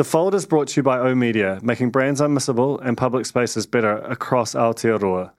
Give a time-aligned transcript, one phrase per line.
[0.00, 3.66] The Fold is brought to you by O Media, making brands unmissable and public spaces
[3.66, 5.32] better across Aotearoa.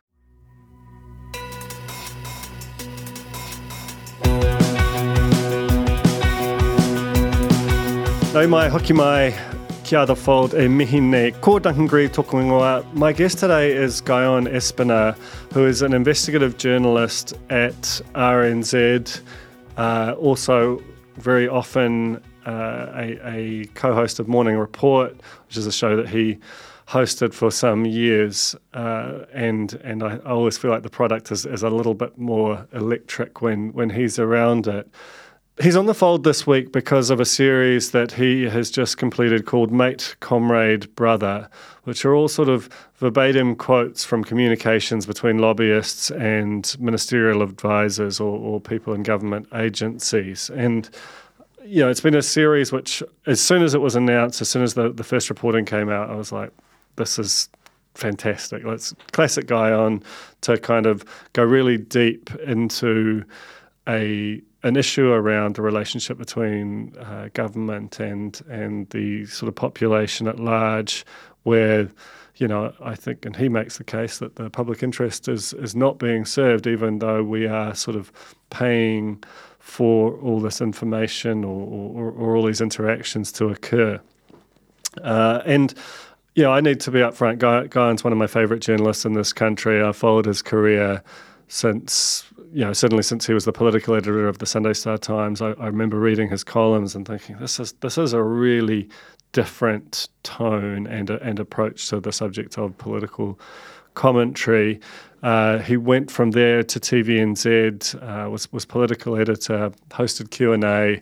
[8.35, 9.35] Nau mai, hoki mai,
[9.83, 11.31] kia the Fold e mihi nei.
[11.41, 12.85] Ko Duncan Greive tōku ingoa.
[12.93, 15.17] My guest today is Guyon Espiner,
[15.53, 17.81] who is an investigative journalist at
[18.13, 19.21] RNZ,
[19.77, 20.83] uh, also
[21.17, 25.15] very often uh, a, a co host of Morning Report,
[25.47, 26.39] which is a show that he
[26.87, 28.55] hosted for some years.
[28.73, 32.67] Uh, and and I, always feel like the product is, is a little bit more
[32.73, 34.89] electric when, when he's around it.
[35.61, 39.45] He's on the fold this week because of a series that he has just completed
[39.45, 41.49] called Mate, Comrade, Brother,
[41.83, 48.39] which are all sort of verbatim quotes from communications between lobbyists and ministerial advisors or,
[48.39, 50.49] or people in government agencies.
[50.49, 50.89] And
[51.65, 54.63] you know, it's been a series which, as soon as it was announced, as soon
[54.63, 56.51] as the, the first reporting came out, I was like,
[56.95, 57.49] this is
[57.95, 58.63] fantastic.
[58.63, 60.03] Let's classic Guyon
[60.41, 63.23] to kind of go really deep into
[63.87, 70.27] a an issue around the relationship between uh, government and and the sort of population
[70.27, 71.05] at large,
[71.43, 71.89] where
[72.37, 75.75] you know I think, and he makes the case that the public interest is is
[75.75, 78.11] not being served, even though we are sort of
[78.49, 79.23] paying
[79.59, 84.01] for all this information or, or, or all these interactions to occur.
[85.03, 85.75] Uh, and
[86.43, 87.39] know, I need to be upfront.
[87.39, 89.83] Guy, Guyon's one of my favourite journalists in this country.
[89.83, 91.03] I followed his career
[91.47, 92.23] since,
[92.53, 95.41] you know, certainly since he was the political editor of the Sunday Star Times.
[95.41, 98.89] I, I remember reading his columns and thinking, this is this is a really
[99.31, 103.39] different tone and and approach to the subject of political
[103.93, 104.79] commentary.
[105.23, 110.63] Uh, he went from there to TVNZ, uh, was was political editor, hosted Q and
[110.63, 111.01] A,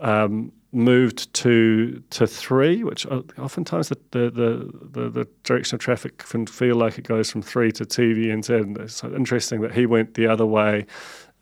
[0.00, 6.46] um, moved to to three, which oftentimes the, the the, the direction of traffic can
[6.46, 8.50] feel like it goes from three to TVNZ.
[8.50, 10.86] And it's interesting that he went the other way.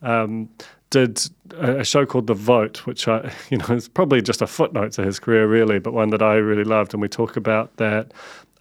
[0.01, 0.49] Um,
[0.91, 1.21] did
[1.57, 5.03] a show called The Vote, which I, you know, is probably just a footnote to
[5.03, 8.13] his career, really, but one that I really loved, and we talk about that.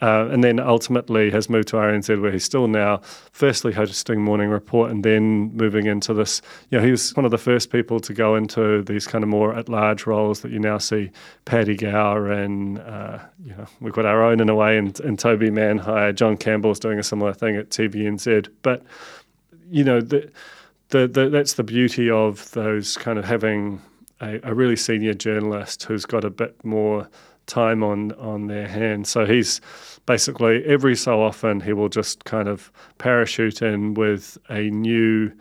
[0.03, 3.03] Uh, and then ultimately has moved to RNZ, where he's still now,
[3.33, 6.41] firstly hosting Morning Report, and then moving into this.
[6.71, 9.29] You know, he was one of the first people to go into these kind of
[9.29, 11.11] more at-large roles that you now see
[11.45, 15.19] Paddy Gower and uh, you know we've got our own in a way, and, and
[15.19, 18.49] Toby Manhire, John Campbell's doing a similar thing at TVNZ.
[18.63, 18.83] But
[19.71, 20.31] you know, the,
[20.91, 23.81] the, the that's the beauty of those kind of having
[24.21, 27.09] a, a really senior journalist who's got a bit more
[27.47, 29.09] time on on their hands.
[29.09, 29.61] So he's
[30.07, 35.33] basically every so often he will just kind of parachute in with a new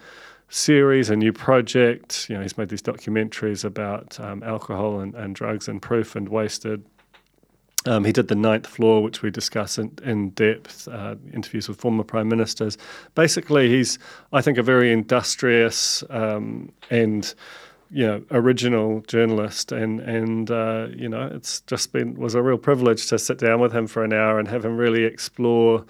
[0.50, 2.30] series, a new project.
[2.30, 6.28] You know, he's made these documentaries about um, alcohol and, and drugs and proof and
[6.30, 6.84] wasted.
[7.86, 11.80] Um, he did the ninth floor, which we discuss in, in depth, uh, interviews with
[11.80, 12.78] former prime ministers.
[13.16, 13.98] Basically, he's,
[14.34, 17.34] I think, a very industrious um, and
[17.92, 22.58] you know original journalist and and uh, you know it's just been was a real
[22.58, 25.84] privilege to sit down with him for an hour and have him really explore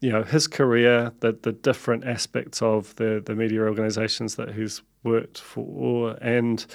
[0.00, 4.82] you know his career the the different aspects of the the media organizations that he's
[5.02, 6.66] worked for and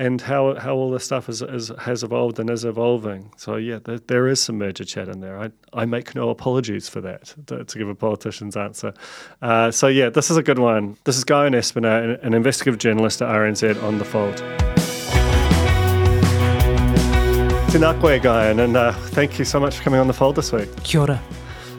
[0.00, 3.30] and how how all this stuff is, is, has evolved and is evolving.
[3.36, 5.38] So yeah, there, there is some merger chat in there.
[5.38, 8.94] I I make no apologies for that to, to give a politician's answer.
[9.42, 10.96] Uh, so yeah, this is a good one.
[11.04, 14.36] This is Guyon Espiner, an investigative journalist at RNZ on the Fold.
[17.70, 20.50] Tēnā koe, Guyon, and uh, thank you so much for coming on the Fold this
[20.50, 20.68] week.
[20.82, 21.22] Kia ora.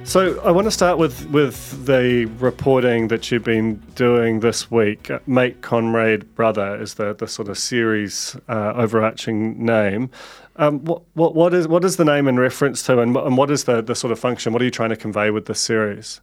[0.03, 5.09] So I want to start with with the reporting that you've been doing this week.
[5.25, 10.09] Mate Comrade Brother is the, the sort of series uh, overarching name.
[10.57, 13.50] Um, what, what what is what is the name in reference to, and, and what
[13.50, 14.51] is the, the sort of function?
[14.51, 16.19] What are you trying to convey with this series?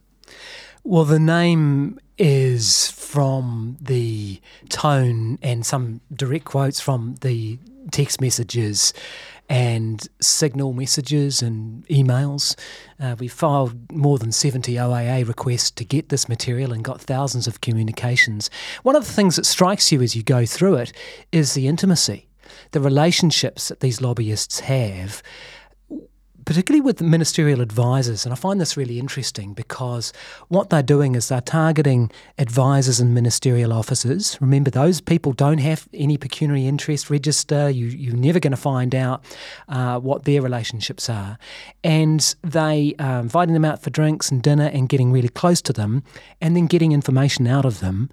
[0.83, 4.39] Well, the name is from the
[4.69, 7.57] tone and some direct quotes from the
[7.91, 8.93] text messages
[9.49, 12.55] and signal messages and emails.
[12.99, 17.47] Uh, we filed more than 70 OIA requests to get this material and got thousands
[17.47, 18.49] of communications.
[18.83, 20.93] One of the things that strikes you as you go through it
[21.31, 22.27] is the intimacy.
[22.71, 25.21] the relationships that these lobbyists have
[26.49, 28.25] particularly with ministerial advisors.
[28.25, 30.11] And I find this really interesting because
[30.47, 32.09] what they're doing is they're targeting
[32.39, 34.35] advisors and ministerial officers.
[34.41, 37.69] Remember, those people don't have any pecuniary interest register.
[37.69, 39.23] You, you're never going to find out
[39.67, 41.37] uh, what their relationships are.
[41.83, 45.71] And they are inviting them out for drinks and dinner and getting really close to
[45.71, 46.01] them
[46.41, 48.09] and then getting information out of them.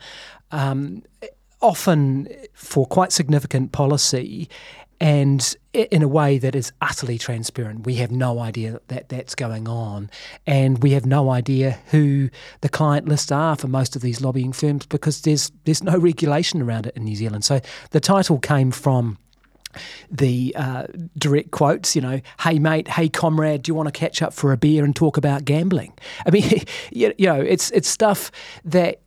[0.51, 1.05] Um,
[1.63, 4.47] often for quite significant policy
[5.01, 7.85] and in a way that is utterly transparent.
[7.85, 10.11] We have no idea that that's going on,
[10.47, 12.31] and we have no idea who
[12.63, 16.63] the client lists are for most of these lobbying firms because there's there's no regulation
[16.63, 17.45] around it in New Zealand.
[17.45, 17.61] So
[17.91, 19.19] the title came from
[20.11, 20.87] the uh,
[21.19, 24.53] direct quotes, you know, hey mate, hey comrade, do you want to catch up for
[24.53, 25.93] a beer and talk about gambling?
[26.27, 26.63] I mean,
[26.93, 28.31] you know, it's it's stuff
[28.65, 29.01] that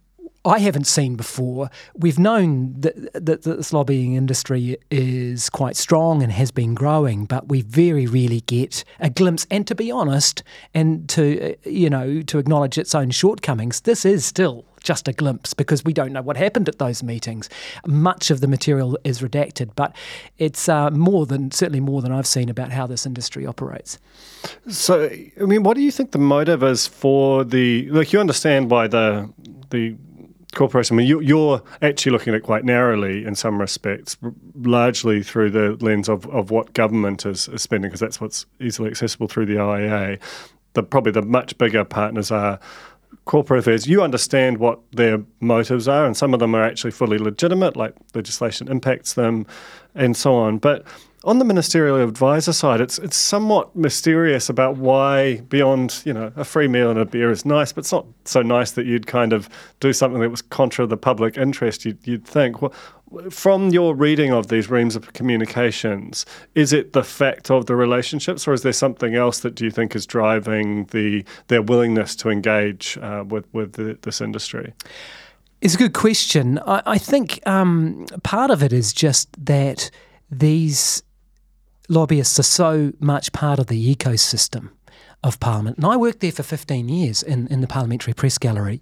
[0.45, 1.69] I haven't seen before.
[1.95, 7.49] We've known that, that, this lobbying industry is quite strong and has been growing, but
[7.49, 9.45] we very rarely get a glimpse.
[9.51, 10.43] And to be honest,
[10.73, 15.53] and to you know to acknowledge its own shortcomings, this is still just a glimpse
[15.53, 17.49] because we don't know what happened at those meetings.
[17.85, 19.93] Much of the material is redacted, but
[20.37, 23.99] it's uh, more than certainly more than I've seen about how this industry operates.
[24.69, 28.13] So, I mean, what do you think the motive is for the like?
[28.13, 29.31] You understand why the
[29.69, 29.97] the
[30.53, 30.95] corporation.
[30.95, 34.17] I mean, you, are actually looking at it quite narrowly in some respects,
[34.55, 38.89] largely through the lens of, of what government is, is spending, because that's what's easily
[38.89, 40.19] accessible through the IEA.
[40.73, 42.59] The probably the much bigger partners are
[43.25, 43.87] corporate affairs.
[43.87, 47.95] You understand what their motives are, and some of them are actually fully legitimate, like
[48.13, 49.45] legislation impacts them,
[49.95, 50.57] and so on.
[50.57, 50.85] But
[51.23, 56.45] on the ministerial advisor side, it's it's somewhat mysterious about why beyond you know a
[56.45, 59.33] free meal and a beer is nice, but it's not so nice that you'd kind
[59.33, 59.49] of
[59.79, 61.85] do something that was contra the public interest.
[61.85, 62.61] You'd, you'd think.
[62.61, 62.73] Well,
[63.29, 68.47] from your reading of these reams of communications, is it the fact of the relationships,
[68.47, 72.29] or is there something else that do you think is driving the their willingness to
[72.29, 74.73] engage uh, with with the, this industry?
[75.61, 76.59] It's a good question.
[76.59, 79.91] I, I think um, part of it is just that
[80.31, 81.03] these
[81.89, 84.69] lobbyists are so much part of the ecosystem
[85.23, 85.77] of Parliament.
[85.77, 88.81] And I worked there for 15 years in, in the Parliamentary Press Gallery,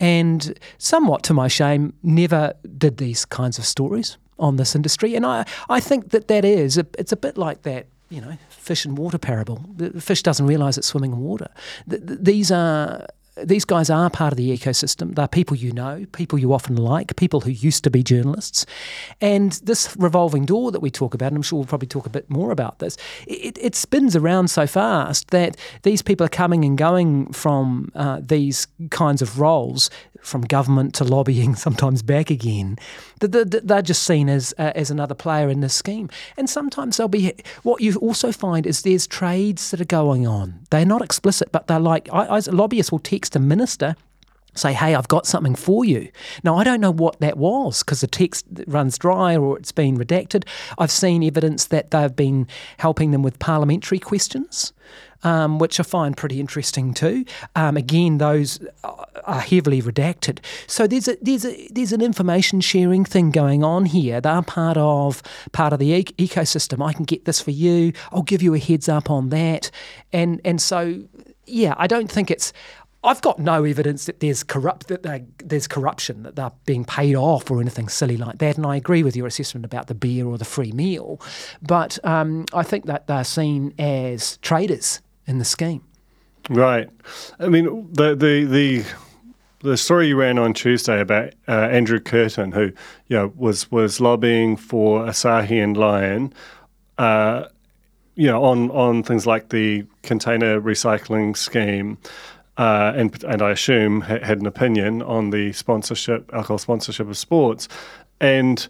[0.00, 5.14] and somewhat to my shame, never did these kinds of stories on this industry.
[5.14, 8.36] And I, I think that that is, a, it's a bit like that you know,
[8.48, 9.64] fish and water parable.
[9.76, 11.48] The fish doesn't realise it's swimming in water.
[11.86, 13.06] these are
[13.42, 15.14] these guys are part of the ecosystem.
[15.14, 18.64] They're people you know, people you often like, people who used to be journalists.
[19.20, 22.10] And this revolving door that we talk about, and I'm sure we'll probably talk a
[22.10, 22.96] bit more about this,
[23.26, 28.20] it, it spins around so fast that these people are coming and going from uh,
[28.22, 29.90] these kinds of roles
[30.24, 32.78] from government to lobbying, sometimes back again.
[33.20, 37.08] That they're just seen as uh, as another player in this scheme, and sometimes they'll
[37.08, 37.32] be.
[37.62, 40.60] What you also find is there's trades that are going on.
[40.70, 43.96] They're not explicit, but they're like I, I, lobbyists will text a minister
[44.56, 46.10] say, hey, I've got something for you.
[46.44, 49.98] Now, I don't know what that was because the text runs dry or it's been
[49.98, 50.46] redacted.
[50.78, 52.46] I've seen evidence that they've been
[52.78, 54.72] helping them with parliamentary questions
[55.24, 57.24] um, which I find pretty interesting too.
[57.56, 60.38] Um, again, those are heavily redacted.
[60.66, 64.20] So there's a, there's a, there's an information sharing thing going on here.
[64.20, 65.22] They're part of
[65.52, 66.86] part of the e- ecosystem.
[66.86, 67.92] I can get this for you.
[68.12, 69.70] I'll give you a heads up on that.
[70.12, 71.04] And and so
[71.46, 72.52] yeah, I don't think it's.
[73.04, 77.50] I've got no evidence that there's corrupt that there's corruption that they're being paid off
[77.50, 78.56] or anything silly like that.
[78.56, 81.20] And I agree with your assessment about the beer or the free meal,
[81.62, 85.82] but um, I think that they're seen as traders in the scheme.
[86.48, 86.88] Right.
[87.38, 88.84] I mean, the the the
[89.60, 92.72] the story you ran on Tuesday about uh, Andrew Kirton, who
[93.08, 96.32] you know was was lobbying for Asahi and Lion,
[96.98, 97.46] uh,
[98.14, 101.98] you know, on on things like the container recycling scheme.
[102.56, 107.18] Uh, and and I assume ha- had an opinion on the sponsorship, alcohol sponsorship of
[107.18, 107.68] sports,
[108.20, 108.66] and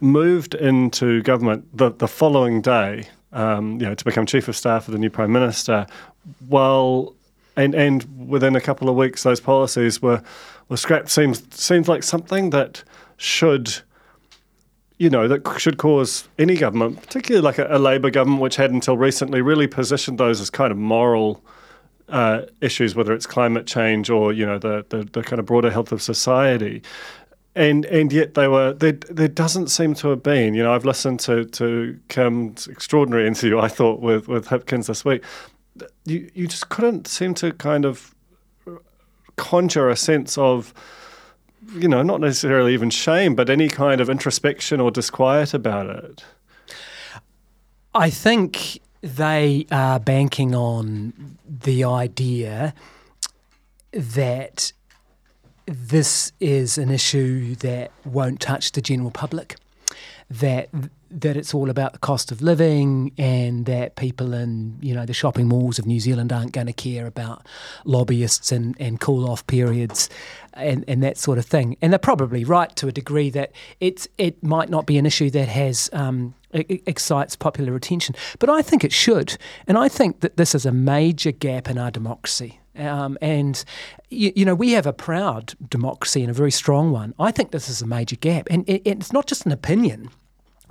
[0.00, 4.88] moved into government the, the following day um, you know, to become chief of staff
[4.88, 5.86] of the new prime minister.
[6.48, 7.14] Well,
[7.56, 10.22] and and within a couple of weeks, those policies were
[10.68, 11.10] were scrapped.
[11.10, 12.84] Seems seems like something that
[13.16, 13.80] should.
[14.98, 18.70] You know, that should cause any government, particularly like a, a Labour government, which had
[18.70, 21.42] until recently really positioned those as kind of moral
[22.12, 25.70] uh, issues, whether it's climate change or you know the, the, the kind of broader
[25.70, 26.82] health of society,
[27.56, 28.92] and and yet they were there.
[28.92, 30.54] There doesn't seem to have been.
[30.54, 33.58] You know, I've listened to to Kim's extraordinary interview.
[33.58, 35.24] I thought with with Hipkins this week.
[36.04, 38.14] You you just couldn't seem to kind of
[39.36, 40.74] conjure a sense of
[41.74, 46.24] you know not necessarily even shame, but any kind of introspection or disquiet about it.
[47.94, 52.72] I think they are banking on the idea
[53.92, 54.72] that
[55.66, 59.56] this is an issue that won't touch the general public,
[60.40, 60.68] that
[61.10, 65.12] that it's all about the cost of living and that people in you know the
[65.12, 67.46] shopping malls of New Zealand aren't going to care about
[67.84, 70.08] lobbyists and, and cool off periods
[70.54, 71.76] and, and that sort of thing.
[71.82, 75.28] And they're probably right to a degree that it's it might not be an issue
[75.30, 79.36] that has um, excites popular attention, but I think it should.
[79.66, 82.58] And I think that this is a major gap in our democracy.
[82.74, 83.62] Um, and
[84.08, 87.12] you, you, know we have a proud democracy and a very strong one.
[87.18, 90.08] I think this is a major gap, and it, it's not just an opinion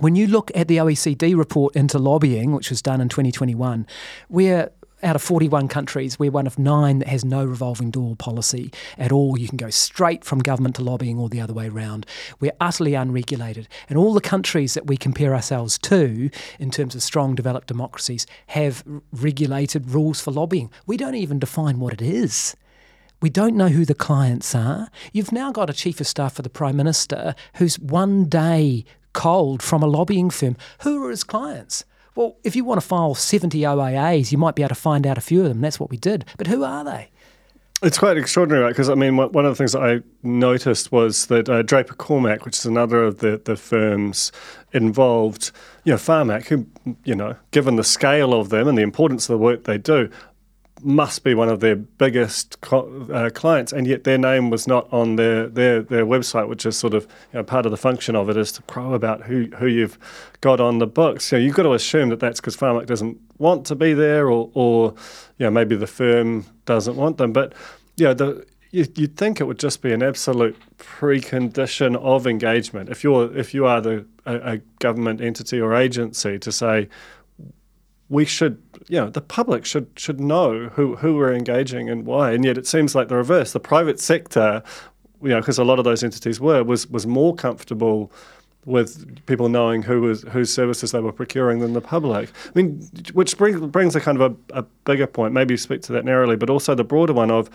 [0.02, 3.86] when you look at the OECD report into lobbying, which was done in 2021,
[4.28, 4.68] we're
[5.04, 9.12] out of 41 countries, we're one of nine that has no revolving door policy at
[9.12, 9.38] all.
[9.38, 12.04] You can go straight from government to lobbying or the other way around.
[12.40, 13.68] We're utterly unregulated.
[13.88, 18.26] And all the countries that we compare ourselves to, in terms of strong developed democracies,
[18.48, 18.82] have
[19.12, 20.70] regulated rules for lobbying.
[20.84, 22.56] We don't even define what it is.
[23.20, 24.88] We don't know who the clients are.
[25.12, 29.62] You've now got a chief of staff for the Prime Minister who's one day cold
[29.62, 30.56] from a lobbying firm.
[30.82, 31.84] Who are his clients?
[32.14, 35.16] Well, if you want to file 70 OIAs, you might be able to find out
[35.16, 35.60] a few of them.
[35.60, 36.26] That's what we did.
[36.36, 37.10] But who are they?
[37.82, 38.70] It's quite extraordinary, right?
[38.70, 42.44] Because I mean, one of the things that I noticed was that uh, Draper Cormack,
[42.44, 44.30] which is another of the, the firms
[44.72, 45.50] involved,
[45.82, 46.66] you know, Pharmac, who,
[47.04, 50.08] you know, given the scale of them and the importance of the work they do,
[50.84, 55.16] must be one of their biggest uh, clients, and yet their name was not on
[55.16, 58.28] their, their, their website, which is sort of you know, part of the function of
[58.28, 59.98] it is to crow about who, who you've
[60.40, 61.30] got on the books.
[61.30, 64.30] You know, you've got to assume that that's because Pharmac doesn't want to be there,
[64.30, 64.94] or, or
[65.38, 67.32] you know, maybe the firm doesn't want them.
[67.32, 67.54] But
[67.96, 72.88] you know, the, you, would think it would just be an absolute precondition of engagement
[72.88, 76.88] if you're if you are the a, a government entity or agency to say
[78.12, 82.32] we should, you know, the public should should know who who we're engaging and why.
[82.32, 83.52] And yet it seems like the reverse.
[83.52, 84.62] The private sector,
[85.22, 88.12] you know, because a lot of those entities were was was more comfortable
[88.64, 92.30] with people knowing who was whose services they were procuring than the public.
[92.46, 95.34] I mean, which brings brings a kind of a, a bigger point.
[95.34, 97.50] Maybe speak to that narrowly, but also the broader one of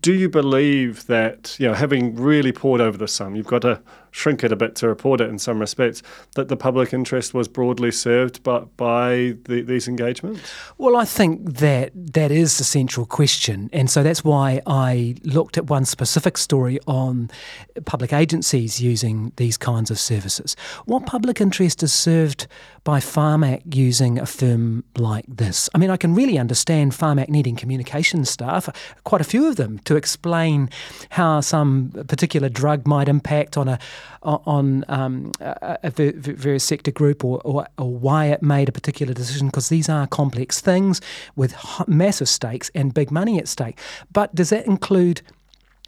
[0.00, 3.80] do you believe that, you know, having really poured over the sum, you've got to
[4.10, 6.02] shrink it a bit to report it in some respects,
[6.34, 10.40] that the public interest was broadly served by, by the, these engagements?
[10.78, 13.70] Well, I think that that is the central question.
[13.72, 17.30] And so that's why I looked at one specific story on
[17.84, 20.56] public agencies using these kinds of services.
[20.86, 22.46] What public interest is served
[22.84, 25.68] by Pharmac using a firm like this?
[25.74, 28.68] I mean, I can really understand Pharmac needing communication staff,
[29.04, 30.70] quite a few of them, to explain
[31.10, 33.78] how some particular drug might impact on a
[34.22, 39.14] on um, a, a various sector group or, or, or, why it made a particular
[39.14, 41.00] decision because these are complex things
[41.36, 41.54] with
[41.86, 43.78] massive stakes and big money at stake.
[44.12, 45.22] But does that include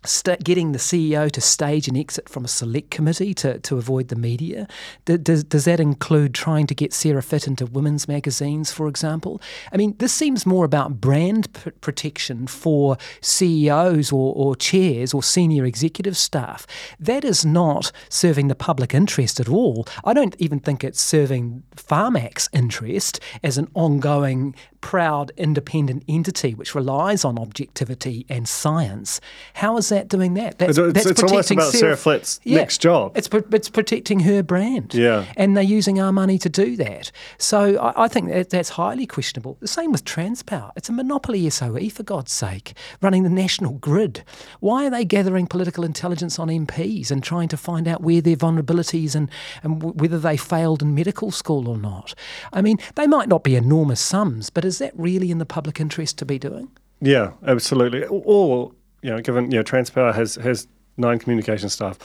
[0.04, 4.09] st- getting the CEO to stage an exit from a select committee to, to avoid
[4.09, 4.66] the media?
[5.04, 9.40] D- does, does that include trying to get Sarah Fitt into women's magazines, for example?
[9.73, 15.23] I mean, this seems more about brand p- protection for CEOs or, or chairs or
[15.23, 16.66] senior executive staff.
[16.99, 19.87] That is not serving the public interest at all.
[20.04, 26.75] I don't even think it's serving Pharmac's interest as an ongoing proud independent entity which
[26.75, 29.20] relies on objectivity and science.
[29.54, 30.58] How is that doing that?
[30.58, 33.16] That's, it's, that's it's almost about Sarah, Sarah yeah, next job.
[33.16, 34.94] It's it's protecting her brand.
[34.94, 37.12] Yeah, and they're using our money to do that.
[37.38, 39.56] So I, I think that that's highly questionable.
[39.60, 40.72] The same with Transpower.
[40.76, 44.25] It's a monopoly SOE for God's sake, running the national grid.
[44.60, 48.37] Why are they gathering political intelligence on MPs and trying to find out where their
[48.37, 49.30] vulnerabilities and
[49.62, 52.14] and whether they failed in medical school or not?
[52.52, 55.80] I mean, they might not be enormous sums, but is that really in the public
[55.80, 56.70] interest to be doing?
[57.00, 58.04] Yeah, absolutely.
[58.04, 58.72] Or
[59.02, 61.98] you know, given you know, Transpower has has nine communication staff.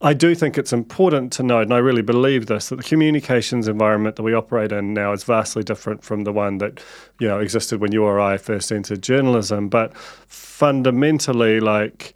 [0.00, 3.66] I do think it's important to note, and I really believe this, that the communications
[3.66, 6.80] environment that we operate in now is vastly different from the one that
[7.20, 9.68] you know existed when you or I first entered journalism.
[9.68, 12.14] But fundamentally, like.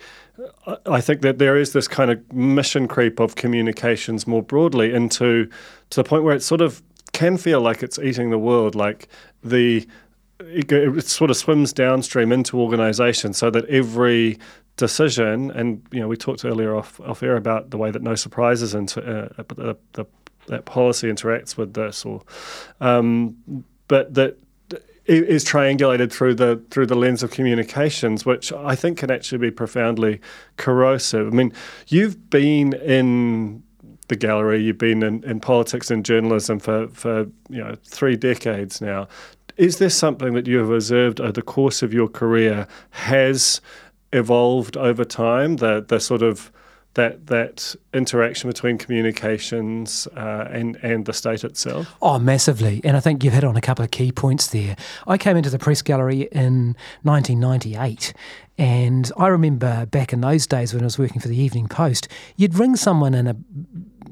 [0.87, 5.51] I think that there is this kind of mission creep of communications more broadly into
[5.91, 6.81] to the point where it sort of
[7.13, 8.77] can feel like it's eating the world.
[8.77, 9.09] Like
[9.43, 9.87] the
[10.41, 14.39] it, it sort of swims downstream into organisations, so that every
[14.77, 18.15] decision, and you know, we talked earlier off off air about the way that no
[18.15, 20.07] surprises into uh, the, the,
[20.47, 22.23] that policy interacts with this, or
[22.81, 23.37] um,
[23.89, 24.39] but that
[25.09, 29.51] is triangulated through the through the lens of communications, which I think can actually be
[29.51, 30.21] profoundly
[30.57, 31.27] corrosive.
[31.27, 31.53] I mean,
[31.89, 33.63] you've been in
[34.09, 34.63] the gallery.
[34.63, 39.09] You've been in, in politics and journalism for, for you know three decades now.
[39.57, 43.61] Is there something that you have observed over the course of your career has
[44.13, 45.57] evolved over time?
[45.57, 46.51] The the sort of
[46.95, 51.95] that that interaction between communications uh, and and the state itself?
[52.03, 52.81] Oh, massively.
[52.85, 54.77] And I think you've hit on a couple of key points there.
[55.07, 58.13] I came into the press gallery in 1998.
[58.59, 62.09] And I remember back in those days when I was working for the Evening Post,
[62.37, 63.37] you'd ring someone in a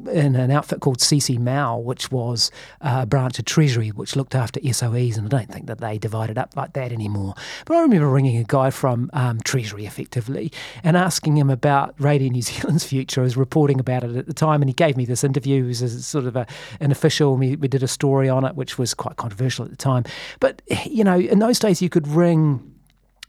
[0.09, 2.51] in an outfit called CCMAU, which was
[2.81, 6.39] a branch of Treasury, which looked after SOEs, and I don't think that they divided
[6.39, 7.35] up like that anymore.
[7.65, 10.53] But I remember ringing a guy from um, Treasury, effectively,
[10.85, 13.21] and asking him about Radio New Zealand's future.
[13.21, 15.65] I was reporting about it at the time, and he gave me this interview.
[15.65, 16.47] It was sort of a,
[16.81, 17.37] an official.
[17.37, 20.05] We, we did a story on it, which was quite controversial at the time.
[20.41, 22.76] But you know, in those days, you could ring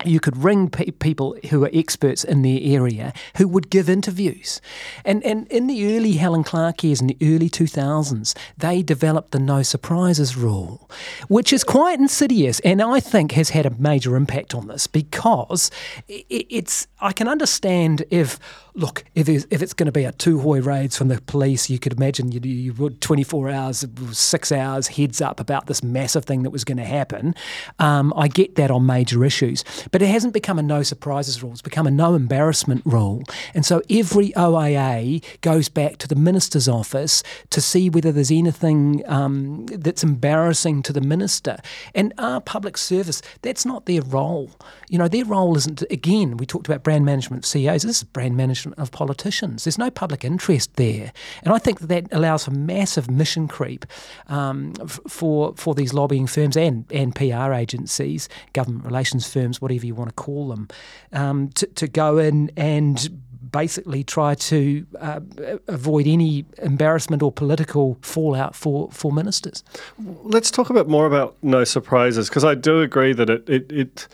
[0.06, 4.62] you could ring pe- people who are experts in their area who would give interviews.
[5.04, 9.40] And, and in the early Helen Clark years, in the early 2000s, they developed the
[9.40, 10.90] no surprises rule,
[11.28, 15.72] which is quite insidious and I think has had a major impact on this because
[16.08, 18.40] it's, I can understand if
[18.78, 21.80] look, if it's, if it's going to be a Tūhoe raids from the police, you
[21.80, 26.44] could imagine you, you would 24 hours, six hours heads up about this massive thing
[26.44, 27.34] that was going to happen.
[27.80, 31.54] Um, I get that on major issues, but it hasn't become a no surprises rule.
[31.54, 33.24] It's become a no embarrassment rule.
[33.56, 39.04] And so every OIA goes back to the minister's office to see whether there's anything
[39.08, 41.58] um, that's embarrassing to the minister.
[41.96, 44.52] And our public service, that's not their role.
[44.88, 47.82] You know, their role isn't, again, we talked about brand management CEOs.
[47.82, 49.64] This is brand management of politicians.
[49.64, 51.12] There's no public interest there,
[51.44, 53.86] and I think that, that allows for massive mission creep
[54.28, 54.74] um,
[55.08, 60.10] for for these lobbying firms and and PR agencies, government relations firms, whatever you want
[60.10, 60.68] to call them,
[61.14, 63.10] um, to, to go in and
[63.52, 65.20] basically try to uh,
[65.68, 69.64] avoid any embarrassment or political fallout for, for ministers.
[69.98, 73.72] Let's talk a bit more about no surprises because I do agree that it, it,
[73.72, 74.08] it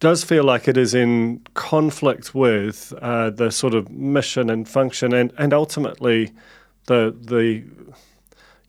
[0.00, 5.12] does feel like it is in conflict with uh, the sort of mission and function,
[5.12, 6.32] and, and ultimately
[6.86, 7.64] the the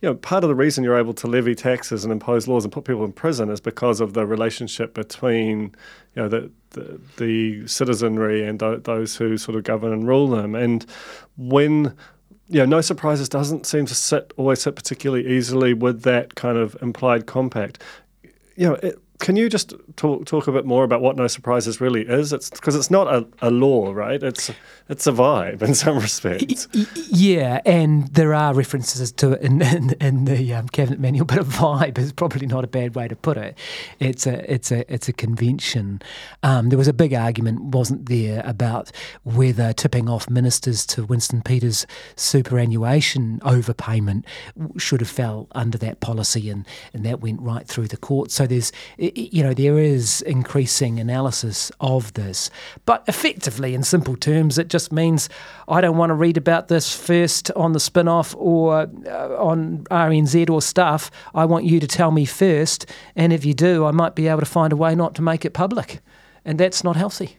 [0.02, 2.72] you know part of the reason you're able to levy taxes and impose laws and
[2.72, 5.76] put people in prison is because of the relationship between
[6.16, 10.28] you know the the, the citizenry and th- those who sort of govern and rule
[10.28, 10.86] them, and
[11.38, 11.96] when
[12.50, 16.58] you know, no surprises doesn't seem to sit always sit particularly easily with that kind
[16.58, 17.84] of implied compact.
[18.56, 21.82] You know, it, can you just talk talk a bit more about what No Surprises
[21.82, 22.32] really is?
[22.32, 24.22] It's because it's not a, a law, right?
[24.22, 24.52] It's
[24.90, 26.68] it's a vibe in some respects.
[27.10, 31.40] Yeah, and there are references to it in, in, in the um, cabinet manual, but
[31.40, 33.58] a vibe is probably not a bad way to put it.
[34.00, 36.02] It's a it's a it's a convention.
[36.44, 38.92] Um, there was a big argument, wasn't there, about
[39.24, 44.26] whether tipping off ministers to Winston Peters' superannuation overpayment
[44.78, 48.30] should have fell under that policy, and and that went right through the court.
[48.30, 48.72] So there's
[49.16, 52.50] you know, there is increasing analysis of this.
[52.86, 55.30] But effectively, in simple terms, it just means
[55.68, 58.88] I don't want to read about this first on the spin off or uh,
[59.38, 61.12] on RNZ or stuff.
[61.34, 62.86] I want you to tell me first.
[63.16, 65.46] And if you do, I might be able to find a way not to make
[65.46, 66.00] it public.
[66.46, 67.38] And that's not healthy.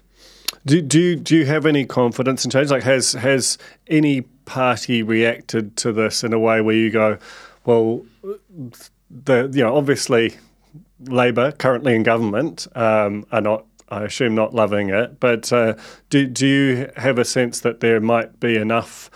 [0.67, 2.71] Do, do, you, do you have any confidence in change?
[2.71, 7.19] Like, has, has any party reacted to this in a way where you go,
[7.65, 8.05] well,
[9.11, 10.37] the you know obviously
[11.01, 15.21] Labor, currently in government, um, are not, I assume, not loving it.
[15.21, 15.75] But uh,
[16.11, 19.11] do, do you have a sense that there might be enough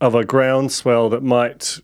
[0.00, 1.78] of a groundswell that might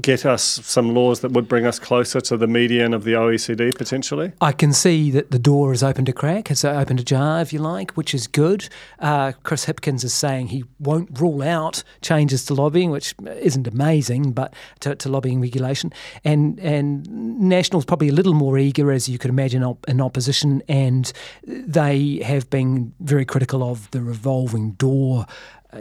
[0.00, 3.74] get us some laws that would bring us closer to the median of the OECD
[3.74, 4.32] potentially?
[4.40, 6.50] I can see that the door is open to crack.
[6.50, 8.68] It's opened to jar, if you like, which is good.
[8.98, 14.32] Uh, Chris Hipkins is saying he won't rule out changes to lobbying, which isn't amazing,
[14.32, 15.92] but to, to lobbying regulation.
[16.24, 17.06] And and
[17.40, 21.12] National's probably a little more eager, as you could imagine, op- in opposition, and
[21.46, 25.26] they have been very critical of the revolving door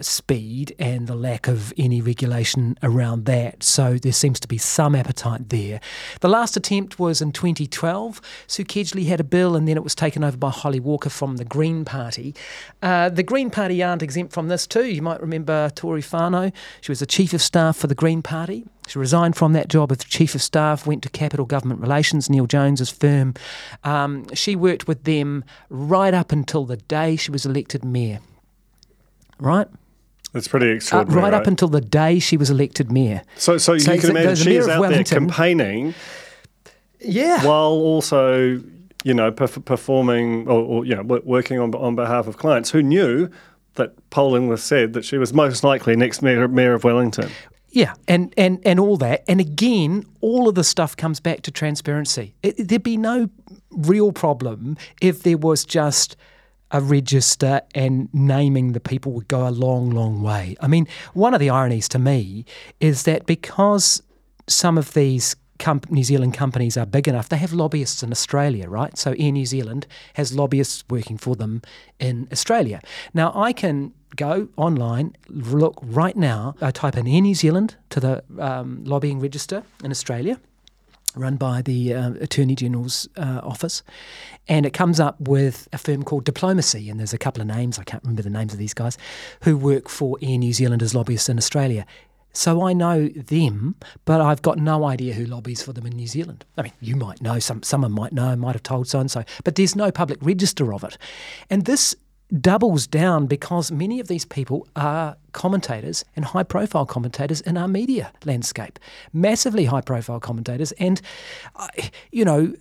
[0.01, 3.63] speed and the lack of any regulation around that.
[3.63, 5.79] So there seems to be some appetite there.
[6.21, 8.21] The last attempt was in 2012.
[8.47, 11.37] Sue Kedgley had a bill and then it was taken over by Holly Walker from
[11.37, 12.35] the Green Party.
[12.81, 14.85] Uh, the Green Party aren't exempt from this too.
[14.85, 16.51] You might remember Tory Whanau.
[16.81, 18.65] She was the Chief of Staff for the Green Party.
[18.87, 22.45] She resigned from that job as Chief of Staff, went to Capital Government Relations, Neale
[22.45, 23.33] Jones's firm.
[23.83, 28.19] Um, she worked with them right up until the day she was elected mayor
[29.39, 29.67] right?
[30.35, 31.17] That's pretty extraordinary.
[31.17, 33.21] Uh, right, right, up until the day she was elected mayor.
[33.37, 35.93] So, so, so you can imagine she's out there campaigning,
[36.99, 38.61] yeah, while also
[39.05, 42.83] you know perf- performing or, or, you know working on on behalf of clients who
[42.83, 43.29] knew
[43.75, 47.29] that polling was said that she was most likely next mayor, mayor of Wellington.
[47.69, 49.23] Yeah, and, and, and all that.
[49.27, 52.35] And again, all of the stuff comes back to transparency.
[52.43, 53.29] It, there'd be no
[53.71, 56.15] real problem if there was just
[56.71, 60.55] a register and naming the people would go a long, long way.
[60.59, 62.45] I mean, one of the ironies to me
[62.79, 64.01] is that because
[64.47, 65.35] some of these
[65.89, 68.97] New Zealand companies are big enough, they have lobbyists in Australia, right?
[68.97, 71.61] So Air New Zealand has lobbyists working for them
[71.99, 72.81] in Australia.
[73.13, 77.99] Now, I can go online, look right now, I type in Air New Zealand to
[77.99, 80.39] the um, lobbying register in Australia
[81.17, 83.83] run by the uh, Attorney General's uh, office,
[84.47, 87.79] and it comes up with a firm called Diplomacy, and there's a couple of names,
[87.79, 88.97] I can't remember the names of these guys,
[89.43, 91.85] who work for Air New Zealand as lobbyists in Australia.
[92.33, 96.07] So I know them, but I've got no idea who lobbies for them in New
[96.07, 96.43] Zealand.
[96.57, 99.23] I mean, you might know, some someone might know, might have told so and so,
[99.45, 100.97] but there's no public register of it.
[101.49, 101.95] And this
[102.41, 107.67] doubles down because many of these people are commentators and high profile commentators in our
[107.67, 108.79] media landscape,
[109.13, 110.71] massively high profile commentators.
[110.73, 111.01] And,
[111.55, 111.67] uh,
[112.11, 112.53] you know,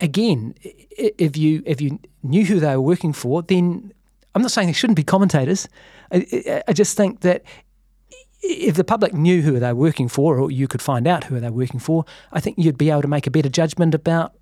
[0.00, 3.92] again, if you, if you knew who they were working for, then
[4.34, 5.68] I'm not saying they shouldn't be commentators.
[6.10, 7.42] I, I just think that
[8.42, 11.38] if the public knew who they were working for, or you could find out who
[11.38, 14.34] they're working for, I think you'd be able to make a better judgment about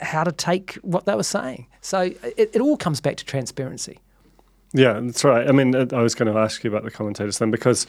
[0.00, 1.66] how to take what they were saying.
[1.80, 3.98] So it, it all comes back to transparency.
[4.72, 5.46] Yeah, that's right.
[5.46, 7.86] I mean, uh, I was going to ask you about the commentators then because,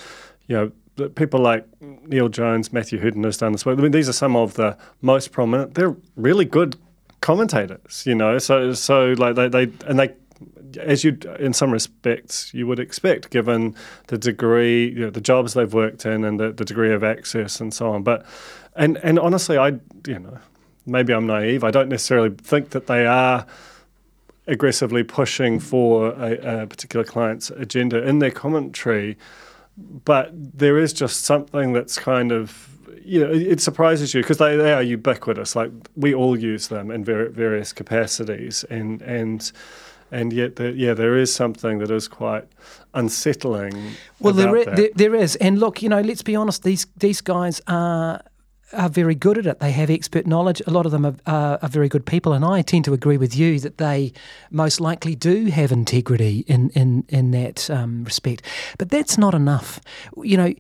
[0.48, 0.56] you
[0.98, 3.80] know, people like Neale Jones, Matthew Hooton has done this work.
[3.80, 5.76] I mean, these are some of the most prominent.
[5.76, 6.76] They're really good
[7.22, 8.38] commentators, you know.
[8.38, 10.14] So, so like they, they and they
[10.80, 13.76] as you, in some respects, you would expect, given
[14.08, 17.62] the degree, you know, the jobs they've worked in, and the, the degree of access
[17.62, 18.04] and so on.
[18.04, 18.26] But,
[18.76, 19.68] and and honestly, I,
[20.08, 20.38] you know,
[20.86, 21.64] maybe I'm naive.
[21.64, 23.46] I don't necessarily think that they are
[24.48, 29.18] aggressively pushing for a, a particular client's agenda in their commentary,
[29.78, 32.70] but there is just something that's kind of
[33.06, 35.56] you know, it surprises you because they, they are ubiquitous.
[35.56, 39.52] Like we all use them in ver- various capacities, and and
[40.14, 42.46] and yet, the, yeah, there is something that is quite
[42.94, 43.94] unsettling.
[44.20, 46.64] Well, there, is, there, there is, and look, you know, let's be honest.
[46.64, 48.22] These these guys are
[48.74, 49.60] are very good at it.
[49.60, 50.62] They have expert knowledge.
[50.68, 53.36] A lot of them are, are, very good people, and I tend to agree with
[53.36, 54.14] you that they
[54.52, 58.44] most likely do have integrity in in in that um, respect.
[58.78, 59.80] But that's not enough.
[60.18, 60.54] You know,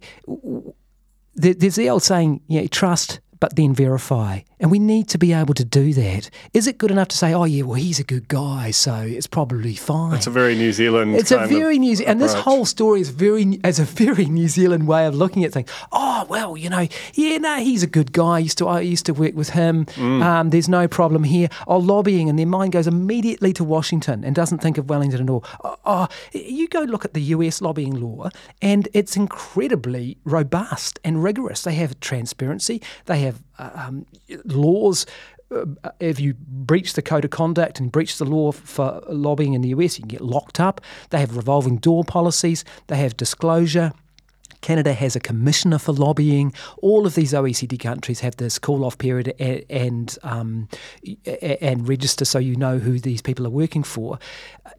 [1.36, 4.39] there's the old saying, yeah, trust, but then verify.
[4.62, 6.29] And we need to be able to do that.
[6.53, 9.27] Is it good enough to say, oh, yeah, well, he's a good guy, so it's
[9.27, 10.15] probably fine?
[10.15, 12.10] It's a very New Zealand It's a very New Zealand.
[12.10, 15.51] And this whole story is very as a very New Zealand way of looking at
[15.51, 15.69] things.
[15.91, 18.36] Oh, well, you know, yeah, no, he's a good guy.
[18.36, 19.88] I used to, I used to work with him.
[19.88, 20.23] Mm.
[20.23, 21.49] Um, there's no problem here.
[21.67, 25.29] Oh, lobbying, and their mind goes immediately to Washington and doesn't think of Wellington at
[25.29, 25.43] all.
[25.65, 28.29] Oh, oh you go look at the US lobbying law,
[28.62, 31.63] and it's incredibly robust and rigorous.
[31.63, 34.06] They have transparency, they have um,
[34.46, 35.06] laws
[35.52, 35.65] uh,
[36.00, 39.69] if you breach the code of conduct and breach the law for lobbying in the
[39.69, 40.82] US, you can get locked up.
[41.10, 43.93] They have revolving door policies, they have disclosure.
[44.63, 46.54] Canada has a commissioner for lobbying.
[46.82, 50.69] All of these OECD countries have this call off period and and, um,
[51.62, 54.17] and register so you know who these people are working for.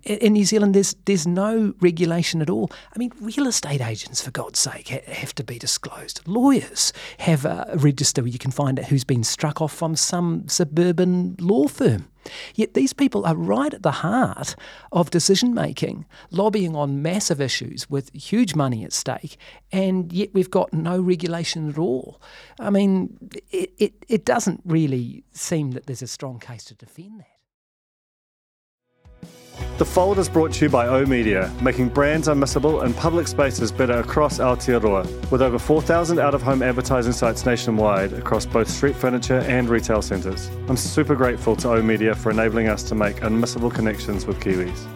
[0.02, 2.70] In New Zealand, there's there's no regulation at all.
[2.94, 6.22] I mean, real estate agents, for God's sake, have to be disclosed.
[6.26, 10.48] Lawyers have a register where you can find out who's been struck off from some
[10.48, 12.08] suburban law firm.
[12.54, 14.56] Yet these people are right at the heart
[14.92, 19.36] of decision making, lobbying on massive issues with huge money at stake,
[19.72, 22.20] and yet we've got no regulation at all.
[22.58, 23.18] I mean,
[23.50, 27.33] it, it, it doesn't really seem that there's a strong case to defend that.
[29.76, 33.72] The Fold is brought to you by O Media, making brands unmissable and public spaces
[33.72, 38.94] better across Aotearoa, with over 4,000 out of home advertising sites nationwide across both street
[38.94, 40.48] furniture and retail centres.
[40.68, 44.86] I'm super grateful to O Media for enabling us to make unmissable connections with Kiwis.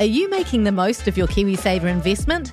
[0.00, 2.52] Are you making the most of your KiwiSaver investment?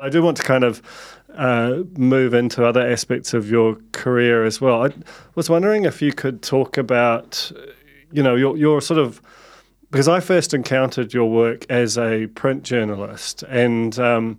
[0.00, 0.82] I do want to kind of
[1.34, 4.84] uh, move into other aspects of your career as well.
[4.84, 4.92] I
[5.34, 7.50] was wondering if you could talk about,
[8.12, 9.20] you know, your, your sort of
[9.90, 14.38] because I first encountered your work as a print journalist, and um,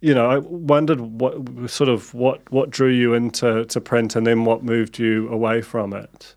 [0.00, 4.26] you know, I wondered what sort of what what drew you into to print, and
[4.26, 6.34] then what moved you away from it.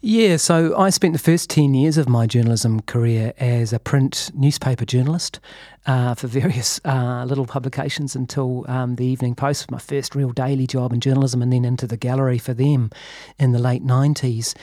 [0.00, 4.30] Yeah, so I spent the first 10 years of my journalism career as a print
[4.34, 5.40] newspaper journalist
[5.86, 10.66] uh, for various uh, little publications until um, the Evening Post, my first real daily
[10.66, 12.90] job in journalism, and then into the gallery for them
[13.38, 14.54] in the late 90s.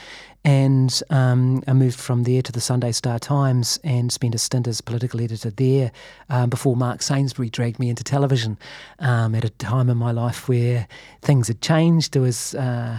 [0.44, 4.66] And um, I moved from there to the Sunday Star Times and spent a stint
[4.66, 5.92] as political editor there
[6.28, 8.58] um, before Mark Sainsbury dragged me into television
[8.98, 10.88] um, at a time in my life where
[11.20, 12.14] things had changed.
[12.14, 12.98] There was uh,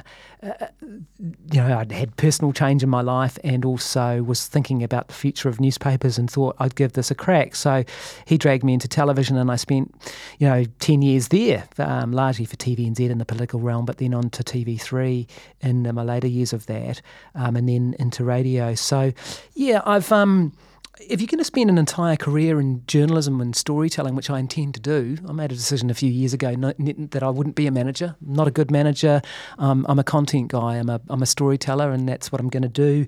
[1.52, 5.14] you know, I'd had personal change in my life and also was thinking about the
[5.14, 7.56] future of newspapers and thought I'd give this a crack.
[7.56, 7.84] So
[8.26, 9.94] he dragged me into television and I spent,
[10.40, 14.14] you know, 10 years there, um, largely for TVNZ in the political realm, but then
[14.14, 15.28] on to TV3
[15.62, 17.02] in my later years of that,
[17.36, 18.76] um, and then into radio.
[18.76, 19.14] So,
[19.54, 20.12] yeah, I've.
[20.12, 20.54] Um,
[21.00, 24.76] if you're going to spend an entire career in journalism and storytelling, which I intend
[24.76, 27.72] to do, I made a decision a few years ago that I wouldn't be a
[27.72, 28.16] manager.
[28.26, 29.22] I'm not a good manager.
[29.58, 30.76] Um, I'm a content guy.
[30.76, 33.08] I'm a, I'm a storyteller, and that's what I'm going to do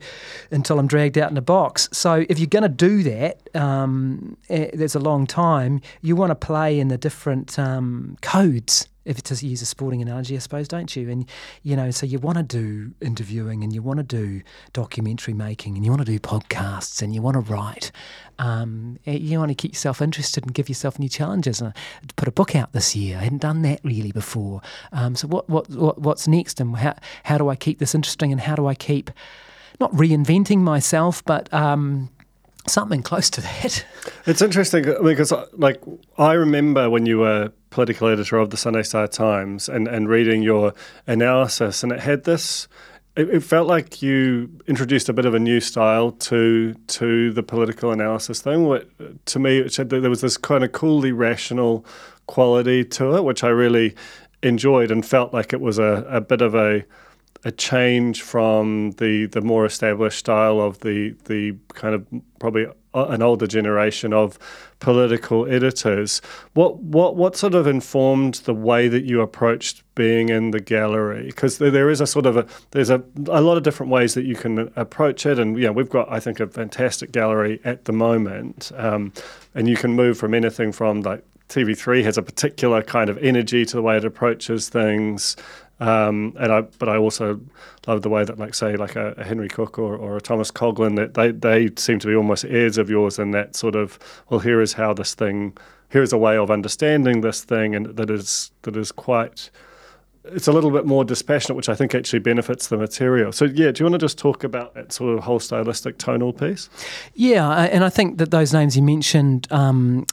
[0.49, 1.87] until I'm dragged out in a box.
[1.91, 5.81] So if you're going to do that, um, eh, there's a long time.
[6.01, 10.35] You want to play in the different um, codes if to use a sporting analogy,
[10.35, 11.09] I suppose, don't you?
[11.09, 11.29] And
[11.63, 14.41] you know, so you want to do interviewing, and you want to do
[14.73, 17.91] documentary making, and you want to do podcasts, and you want to write.
[18.39, 21.61] Um, eh, you want to keep yourself interested and give yourself new challenges.
[21.61, 23.17] And I put a book out this year.
[23.17, 24.61] I hadn't done that really before.
[24.91, 28.31] Um, so what, what, what, what's next, and how, how do I keep this interesting,
[28.31, 29.11] and how do I keep
[29.79, 32.09] not reinventing myself, but um,
[32.67, 33.85] something close to that.
[34.27, 35.83] It's interesting uh, because, uh, like,
[36.17, 40.41] I remember when you were political editor of the Sunday Star Times and, and reading
[40.41, 40.73] your
[41.05, 42.67] analysis, and it had this.
[43.15, 47.43] It, it felt like you introduced a bit of a new style to to the
[47.43, 48.65] political analysis thing.
[48.65, 48.89] What
[49.27, 51.85] to me, it said that there was this kind of coolly rational
[52.25, 53.95] quality to it, which I really
[54.41, 56.83] enjoyed and felt like it was a, a bit of a
[57.45, 62.05] a change from the the more established style of the the kind of
[62.39, 64.39] probably an older generation of
[64.79, 66.21] political editors.
[66.53, 71.27] What what what sort of informed the way that you approached being in the gallery?
[71.27, 74.25] Because there is a sort of a there's a a lot of different ways that
[74.25, 77.93] you can approach it, and yeah, we've got I think a fantastic gallery at the
[77.93, 79.13] moment, um,
[79.53, 83.65] and you can move from anything from like TV3 has a particular kind of energy
[83.65, 85.35] to the way it approaches things.
[85.79, 87.39] Um, and I, but I also
[87.85, 90.49] love the way that, like, say, like a, a Henry Cook or, or, a Thomas
[90.49, 93.99] Coughlan, that they, they seem to be almost heirs of yours in that sort of,
[94.29, 95.57] well, here is how this thing,
[95.89, 99.49] here is a way of understanding this thing, and that is that is quite.
[100.23, 103.31] It's a little bit more dispassionate, which I think actually benefits the material.
[103.31, 106.33] So, yeah, do you want to just talk about that sort of whole stylistic tonal
[106.33, 106.67] piece?
[107.13, 110.07] Yeah, and I think that those names you mentioned um,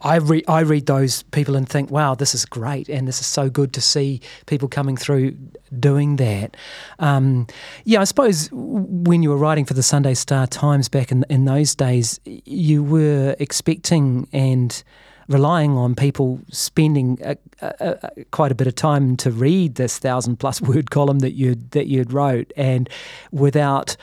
[0.00, 3.26] I read I read those people and think, wow, this is great, and this is
[3.26, 5.36] so good to see people coming through
[5.78, 6.56] doing that.
[6.98, 7.46] Um,
[7.84, 11.44] yeah, I suppose when you were writing for the Sunday Star Times back in in
[11.44, 14.82] those days, you were expecting and
[15.28, 19.98] relying on people spending a, a, a, quite a bit of time to read this
[19.98, 22.88] thousand plus word column that you that you'd wrote, and
[23.30, 23.96] without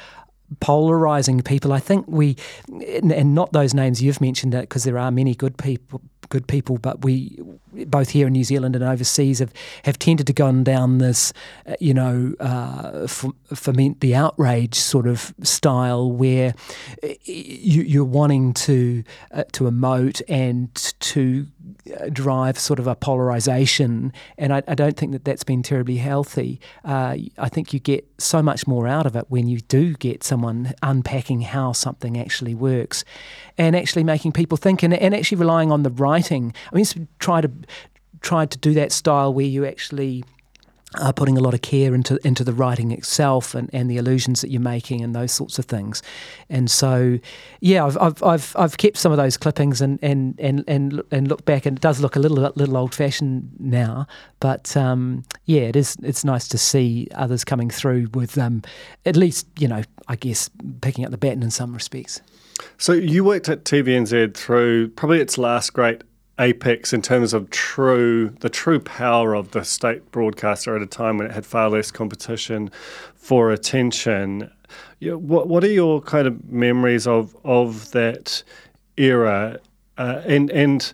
[0.59, 1.73] polarizing people.
[1.73, 2.35] I think we,
[2.69, 7.03] and not those names you've mentioned, because there are many good people, good people, but
[7.03, 7.39] we,
[7.87, 11.33] both here in New Zealand and overseas, have, have tended to go down this,
[11.65, 16.53] uh, you know, uh, foment the outrage sort of style where
[17.03, 21.47] uh, you, are wanting to uh, to emote and to
[21.99, 25.97] uh, drive sort of a polarization, and I, I, don't think that that's been terribly
[25.97, 26.59] healthy.
[26.83, 30.73] I think you get so much more out of it when you do get someone
[30.81, 33.03] unpacking how something actually works,
[33.57, 36.53] and actually making people think, and, and actually relying on the writing.
[36.71, 37.51] I mean, try to
[38.21, 40.23] try to do that style where you actually
[40.99, 44.41] are putting a lot of care into into the writing itself and, and the illusions
[44.41, 46.01] that you're making and those sorts of things.
[46.49, 47.19] And so,
[47.61, 51.27] yeah, I've I've I've, I've kept some of those clippings and and, and, and and
[51.27, 54.07] look back, and it does look a little little old fashioned now.
[54.39, 58.61] But um, yeah, it is it's nice to see others coming through with um,
[59.05, 60.49] at least you know I guess
[60.81, 62.21] picking up the baton in some respects.
[62.77, 66.03] So you worked at TVNZ through probably its last great
[66.39, 71.17] apex in terms of true the true power of the state broadcaster at a time
[71.17, 72.71] when it had far less competition
[73.15, 74.51] for attention.
[74.99, 78.43] what what are your kind of memories of of that
[78.97, 79.59] era?
[79.97, 80.93] Uh, and and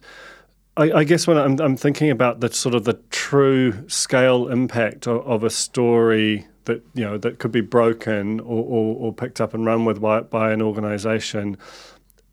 [0.75, 5.07] I, I, guess when I'm, I'm thinking about the sort of the true scale impact
[5.07, 9.41] of, of a story that you know that could be broken or, or, or picked
[9.41, 11.57] up and run with by, by an organisation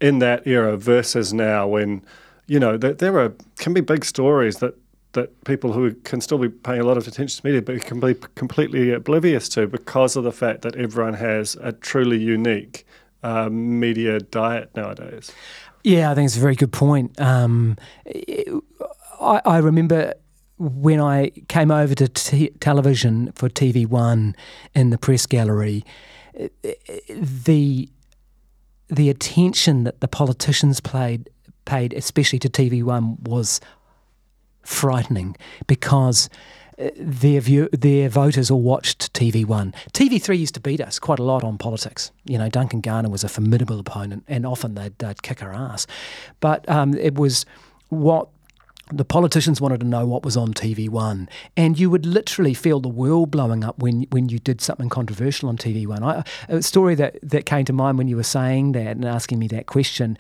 [0.01, 2.03] in that era versus now when
[2.47, 4.75] you know, there, there are can be big stories that
[5.13, 7.99] that people who can still be paying a lot of attention to media but can
[7.99, 12.87] be completely oblivious to because of the fact that everyone has a truly unique
[13.23, 15.33] uh, media diet nowadays.
[15.83, 17.19] Yeah, I think it's a very good point.
[17.21, 17.77] Um,
[19.21, 20.15] I, I, remember
[20.59, 24.37] when I came over to t- television for TV One
[24.75, 25.85] in the press gallery,
[27.19, 27.89] the
[28.89, 31.29] the attention that the politicians played
[31.67, 33.61] paid, especially to TV1, was
[34.63, 36.29] frightening because
[36.79, 39.75] uh, their view, their voters all watched TV1.
[39.93, 42.11] TV3 used to beat us quite a lot on politics.
[42.25, 45.87] You know, Duncan Garner was a formidable opponent, and often they'd, they'd kick our ass.
[46.41, 47.47] But um, it was
[47.89, 48.29] what
[48.93, 52.89] the politicians wanted to know what was on TV1, and you would literally feel the
[52.89, 56.03] world blowing up when when you did something controversial on TV1.
[56.03, 59.39] I, a story that, that came to mind when you were saying that and asking
[59.39, 60.17] me that question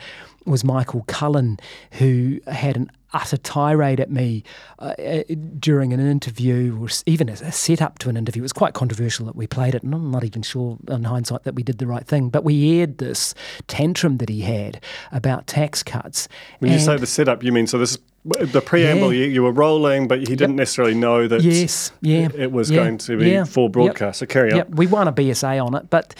[0.47, 1.59] was Michael Cullen,
[1.93, 4.43] who had an utter tirade at me
[4.79, 5.23] uh, uh
[5.59, 8.43] during an interview or even as a setup to an interview.
[8.43, 11.45] It was quite controversial that we played it, and I'm not even sure in hindsight
[11.45, 12.31] that we did the right thing.
[12.31, 13.35] But we aired this
[13.69, 14.83] tantrum that he had
[15.13, 16.29] about tax cuts.
[16.59, 19.25] When you say the setup, you mean so this the preamble yeah.
[19.25, 20.59] you, you, were rolling, but he didn't yep.
[20.59, 22.77] necessarily know that yes, yeah, it was yeah.
[22.77, 23.45] going to be yeah.
[23.45, 24.21] full broadcast.
[24.21, 24.31] Yep.
[24.31, 24.57] So carry on.
[24.59, 24.71] Yep.
[24.71, 26.15] We won a BSA on it, but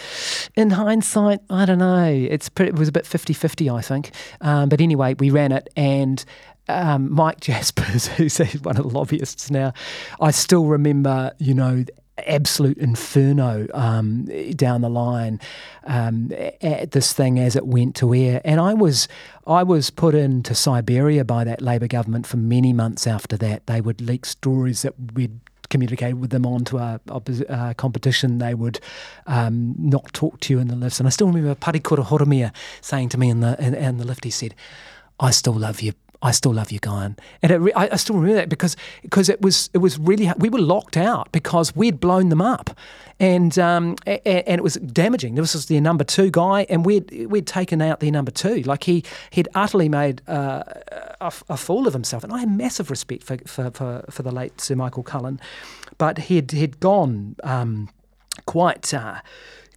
[0.55, 2.05] in hindsight, I don't know.
[2.05, 4.11] It's pretty, it was a bit 50-50, I think.
[4.41, 6.23] Um, but anyway, we ran it, and
[6.69, 9.73] um, Mike Jaspers, who's one of the lobbyists now,
[10.19, 11.83] I still remember, you know,
[12.25, 14.25] absolute inferno um,
[14.55, 15.39] down the line
[15.85, 18.41] um, at this thing as it went to air.
[18.43, 19.07] And I was
[19.45, 23.67] I was put into Siberia by that Labour government for many months after that.
[23.67, 26.99] They would leak stories that we'd communicated with them onto our,
[27.49, 28.37] our competition.
[28.37, 28.79] They would
[29.25, 30.99] um, not talk to you in the lifts.
[30.99, 34.23] And I still remember Parekura Horomia saying to me in the in, in the lift,
[34.23, 34.55] he said,
[35.19, 37.15] "I still love you." I still love you, Guyon.
[37.41, 40.49] And it, I, I, still remember that because because it was it was really we
[40.49, 42.71] were locked out because we'd blown them up,
[43.19, 45.35] and um, and, and it was damaging.
[45.35, 48.61] This was their number two guy, and we'd we'd taken out their number two.
[48.63, 50.63] Like he he'd utterly made uh,
[51.21, 52.23] a, a, fool of himself.
[52.23, 55.39] And I have massive respect for for, for, for the late Sir Michael Cullen,
[55.97, 57.89] but he'd he'd gone um,
[58.45, 59.21] quite uh,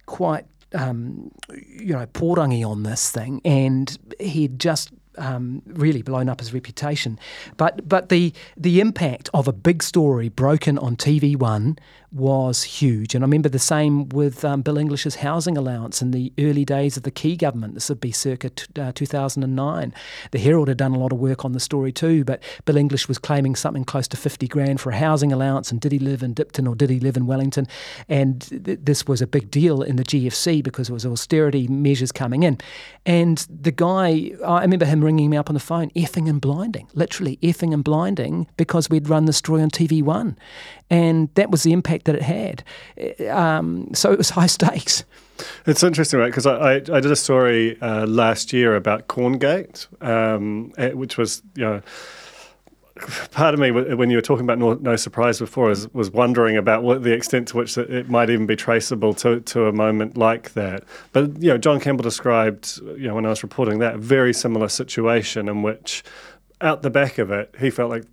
[0.07, 6.39] quite um, you know, porangi on this thing, and he'd just um, really blown up
[6.39, 7.19] his reputation.
[7.57, 11.77] But but the the impact of a big story broken on TV One
[12.11, 13.15] was huge.
[13.15, 16.97] And I remember the same with um, Bill English's housing allowance in the early days
[16.97, 17.73] of the Key government.
[17.73, 19.93] This would be circa t- uh, 2009.
[20.31, 23.07] The Herald had done a lot of work on the story too, but Bill English
[23.07, 25.71] was claiming something close to 50 grand for a housing allowance.
[25.71, 27.65] And did he live in Dipton or did he live in Wellington?
[28.09, 32.11] And th- this was a big deal in the GFC because it was austerity measures
[32.11, 32.57] coming in.
[33.05, 36.87] And the guy, I remember him ringing me up on the phone, effing and blinding,
[36.93, 40.37] literally effing and blinding because we'd run the story on TV One
[40.91, 42.63] and that was the impact that it had.
[43.29, 45.05] Um, so it was high stakes.
[45.65, 46.27] It's interesting, right?
[46.27, 51.41] Because I, I, I, did a story uh, last year about Corngate, um, which was,
[51.55, 51.81] you know,
[53.31, 56.57] part of me when you were talking about no, no surprise before was, was wondering
[56.57, 60.17] about what the extent to which it might even be traceable to, to a moment
[60.17, 60.83] like that.
[61.11, 64.67] But you know, John Campbell described, you know, when I was reporting that, very similar
[64.67, 66.03] situation in which
[66.61, 68.05] out the back of it, he felt like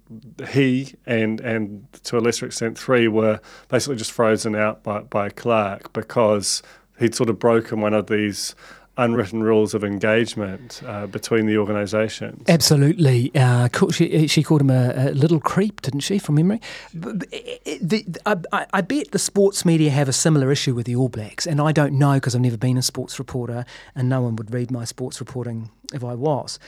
[0.48, 5.28] he and and to a lesser extent three were basically just frozen out by, by
[5.28, 6.62] Clark because
[6.98, 8.54] he'd sort of broken one of these
[8.98, 12.42] unwritten rules of engagement uh, between the organisations.
[12.48, 13.30] Absolutely.
[13.34, 16.60] Uh, she, she, called him a, a, little creep, didn't she, from memory?
[16.92, 18.04] The,
[18.52, 21.60] I, I, bet the sports media have a similar issue with the All Blacks, and
[21.60, 24.70] I don't know because I've never been a sports reporter, and no one would read
[24.70, 26.58] my sports reporting if I was.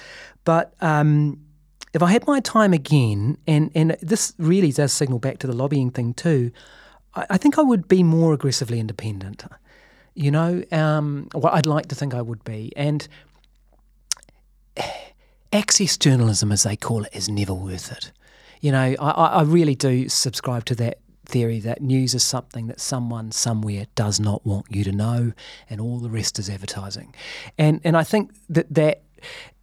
[0.45, 1.41] But um,
[1.93, 5.53] if I had my time again, and, and this really does signal back to the
[5.53, 6.53] lobbying thing too,
[7.15, 9.45] I, I think I would be more aggressively independent.
[10.15, 12.73] You know, um, I'd like to think I would be.
[12.77, 13.07] And
[15.53, 18.13] access journalism, as they call it, is never worth it.
[18.61, 22.81] You know, I, I really do subscribe to that theory that news is something that
[22.81, 25.33] someone somewhere does not want you to know,
[25.69, 27.15] and all the rest is advertising.
[27.57, 29.03] And and I think that that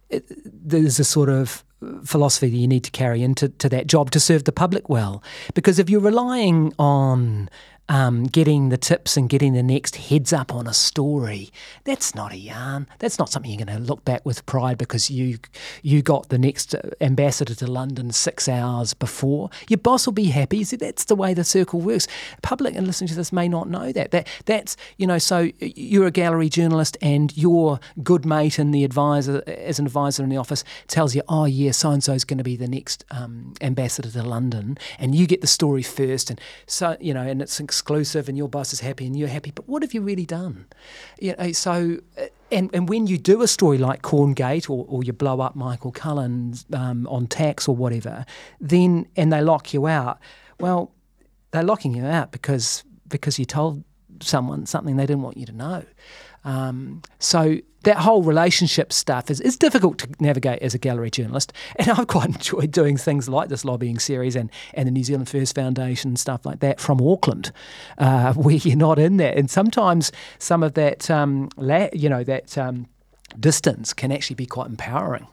[0.08, 1.64] it, there's a sort of
[2.04, 5.22] philosophy that you need to carry into to that job to serve the public well.
[5.54, 7.48] Because if you're relying on
[7.88, 11.50] um, getting the tips and getting the next heads up on a story.
[11.84, 12.86] That's not a yarn.
[12.98, 15.38] That's not something you're going to look back with pride because you
[15.82, 19.50] you got the next ambassador to London six hours before.
[19.68, 20.64] Your boss will be happy.
[20.64, 22.06] See, that's the way the circle works.
[22.42, 24.10] Public and listening to this may not know that.
[24.10, 25.18] That that's you know.
[25.18, 30.22] So you're a gallery journalist and your good mate and the advisor as an advisor
[30.22, 32.68] in the office tells you, oh yeah, so and so is going to be the
[32.68, 37.22] next um, ambassador to London, and you get the story first, and so you know,
[37.22, 40.00] and it's exclusive and your boss is happy and you're happy, but what have you
[40.00, 40.66] really done?
[41.20, 45.04] You know, so, uh, and, and when you do a story like Corngate or, or
[45.04, 48.26] you blow up Michael Cullen um, on tax or whatever,
[48.60, 50.18] then, and they lock you out,
[50.58, 50.90] well,
[51.52, 53.84] they're locking you out because because you told
[54.20, 55.82] someone something they didn't want you to know.
[56.44, 61.52] Um, so that whole relationship stuff is, is difficult to navigate as a gallery journalist.
[61.76, 65.28] And I've quite enjoyed doing things like this lobbying series and, and the New Zealand
[65.28, 67.52] First Foundation and stuff like that from Auckland,
[67.98, 69.32] uh, where you're not in there.
[69.36, 72.86] And sometimes some of that, um, la- you know, that um,
[73.38, 75.26] distance can actually be quite empowering.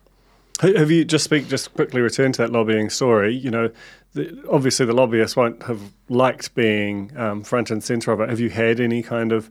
[0.61, 3.35] Have you just speak just quickly return to that lobbying story?
[3.35, 3.71] You know,
[4.13, 8.29] the, obviously the lobbyists won't have liked being um, front and centre of it.
[8.29, 9.49] Have you had any kind of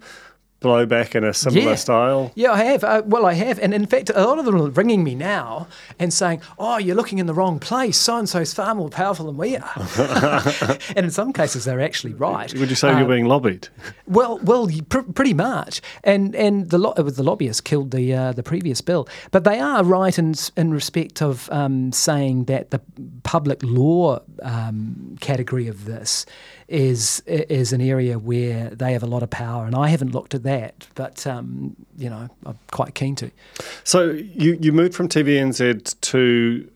[0.65, 1.75] blowback in a similar yeah.
[1.75, 2.33] style?
[2.35, 2.83] Yeah, I have.
[2.83, 3.59] Uh, well, I have.
[3.59, 6.97] And in fact, a lot of them are ringing me now and saying, oh, you're
[6.97, 7.99] looking in the wrong place.
[7.99, 9.73] So and so's far more powerful than we are.
[10.97, 12.53] and in some cases, they're actually right.
[12.55, 13.69] Would you say um, you're being lobbied?
[14.07, 15.83] Well, well, pr- pretty much.
[16.03, 19.07] And and the, lo- the lobbyists killed the uh, the previous bill.
[19.31, 22.81] But they are right in, in respect of um, saying that the
[23.23, 26.27] public law um, category of this
[26.69, 30.35] is is an area where they have a lot of power, and I haven't looked
[30.35, 30.54] at that,
[30.95, 33.31] but um, you know I'm quite keen to.
[33.85, 36.71] So you you moved from TVNZ to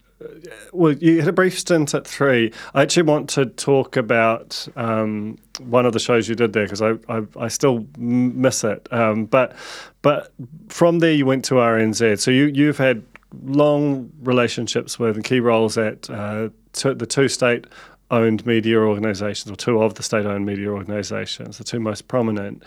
[0.73, 2.53] well, you had a brief stint at three.
[2.75, 6.83] I actually want to talk about um, one of the shows you did there because
[6.83, 8.89] I, I, I still miss it.
[8.93, 9.55] Um, but
[10.03, 10.33] but
[10.69, 12.21] from there you went to RNZ.
[12.21, 13.03] So you you've had
[13.45, 17.67] long relationships with and key roles at uh, the two state
[18.11, 22.63] owned media organisations, or two of the state owned media organisations, the two most prominent.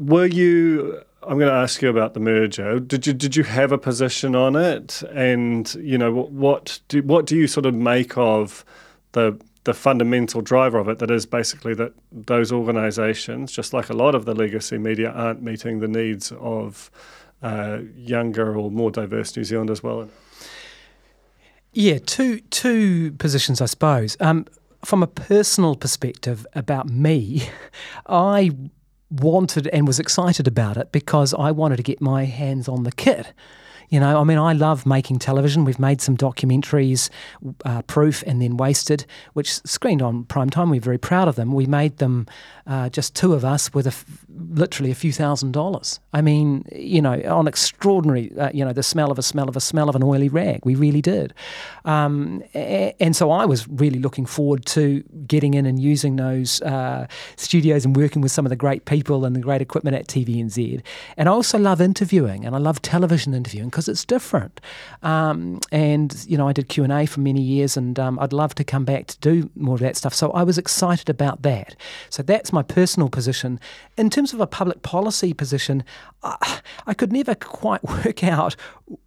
[0.00, 1.02] Were you?
[1.22, 2.80] I'm going to ask you about the merger.
[2.80, 5.02] Did you did you have a position on it?
[5.12, 8.64] And you know what do what do you sort of make of
[9.12, 11.00] the the fundamental driver of it?
[11.00, 15.42] That is basically that those organisations, just like a lot of the legacy media, aren't
[15.42, 16.90] meeting the needs of
[17.42, 20.08] uh, younger or more diverse New Zealand as well.
[21.74, 24.16] Yeah, two two positions, I suppose.
[24.18, 24.46] Um,
[24.82, 27.50] from a personal perspective about me,
[28.06, 28.52] I
[29.10, 32.92] wanted and was excited about it because I wanted to get my hands on the
[32.92, 33.32] kit.
[33.90, 35.64] You know, I mean, I love making television.
[35.64, 37.10] We've made some documentaries,
[37.64, 40.70] uh, Proof and then Wasted, which screened on prime time.
[40.70, 41.52] We're very proud of them.
[41.52, 42.26] We made them,
[42.68, 45.98] uh, just two of us, with a f- literally a few thousand dollars.
[46.12, 49.56] I mean, you know, on extraordinary, uh, you know, the smell of a smell of
[49.56, 50.64] a smell of an oily rag.
[50.64, 51.34] We really did.
[51.84, 57.08] Um, and so I was really looking forward to getting in and using those uh,
[57.36, 60.80] studios and working with some of the great people and the great equipment at TVNZ.
[61.16, 64.60] And I also love interviewing and I love television interviewing because it's different.
[65.02, 68.32] Um, and you know, I did Q and A for many years, and um, I'd
[68.32, 70.12] love to come back to do more of that stuff.
[70.12, 71.74] So I was excited about that.
[72.10, 73.58] So that's my personal position.
[73.96, 75.82] In terms of a public policy position,
[76.22, 78.56] I, could never quite work out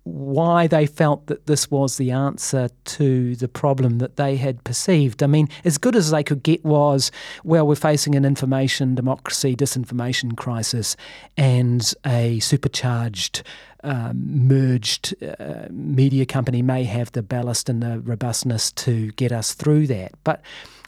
[0.04, 5.22] why they felt that this was the answer to the problem that they had perceived.
[5.22, 7.12] I mean, as good as they could get was,
[7.44, 10.96] well, we're facing an information democracy disinformation crisis
[11.38, 13.44] and a supercharged
[13.84, 19.54] um, merged uh, media company may have the ballast and the robustness to get us
[19.54, 20.14] through that.
[20.24, 20.42] But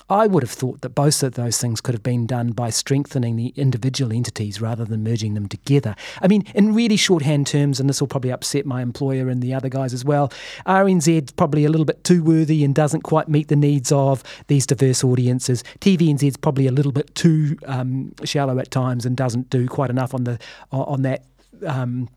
[0.09, 3.35] I would have thought that both of those things could have been done by strengthening
[3.35, 5.95] the individual entities rather than merging them together.
[6.21, 9.53] I mean, in really shorthand terms, and this will probably upset my employer and the
[9.53, 10.31] other guys as well,
[10.67, 14.67] RNZ's probably a little bit too worthy and doesn't quite meet the needs of these
[14.67, 15.63] diverse audiences.
[15.79, 20.13] TVNZ's probably a little bit too um, shallow at times and doesn't do quite enough
[20.13, 20.39] on the
[20.71, 21.23] on that.
[21.65, 22.09] Um,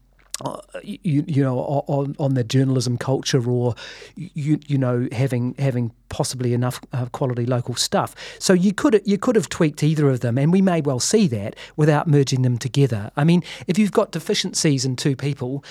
[0.45, 3.75] uh, you, you know on, on the journalism culture or
[4.15, 8.15] you you know having having possibly enough uh, quality local stuff.
[8.39, 11.27] So you could you could have tweaked either of them and we may well see
[11.29, 13.11] that without merging them together.
[13.17, 15.65] I mean if you've got deficiencies in two people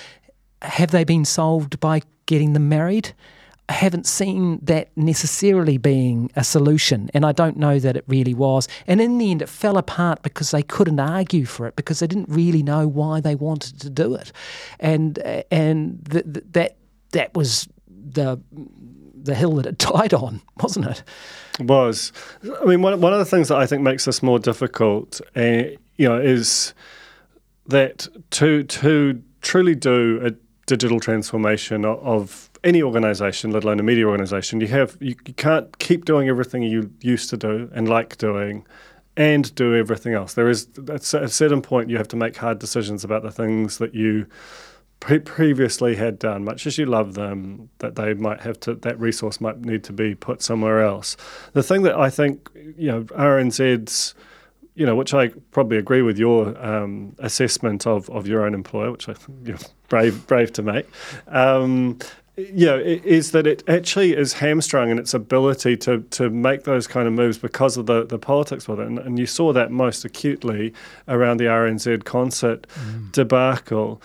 [0.61, 3.13] have they been solved by getting them married
[3.69, 8.33] I haven't seen that necessarily being a solution, and I don't know that it really
[8.33, 8.67] was.
[8.87, 12.07] And in the end, it fell apart because they couldn't argue for it because they
[12.07, 14.31] didn't really know why they wanted to do it,
[14.79, 15.19] and
[15.51, 16.77] and th- th- that
[17.11, 18.39] that was the
[19.21, 21.03] the hill that it died on, wasn't it?
[21.59, 22.13] Was
[22.61, 25.63] I mean one one of the things that I think makes this more difficult, uh,
[25.97, 26.73] you know, is
[27.67, 30.31] that to to truly do a
[30.67, 35.77] digital transformation of any organization, let alone a media organization, you have you, you can't
[35.79, 38.65] keep doing everything you used to do and like doing
[39.15, 40.35] and do everything else.
[40.35, 43.79] There is at a certain point you have to make hard decisions about the things
[43.79, 44.27] that you
[44.99, 46.43] pre- previously had done.
[46.43, 49.93] Much as you love them, that they might have to that resource might need to
[49.93, 51.17] be put somewhere else.
[51.53, 54.13] The thing that I think you know RNZ's
[54.75, 58.91] you know, which I probably agree with your um, assessment of, of your own employer,
[58.91, 59.57] which I think you're
[59.89, 60.85] brave brave to make.
[61.27, 61.97] Um,
[62.37, 66.85] you know, is that it actually is hamstrung in its ability to to make those
[66.85, 68.85] kind of moves because of the, the politics with it.
[68.85, 70.71] And, and you saw that most acutely
[71.07, 73.11] around the RNZ concert mm.
[73.11, 74.01] debacle.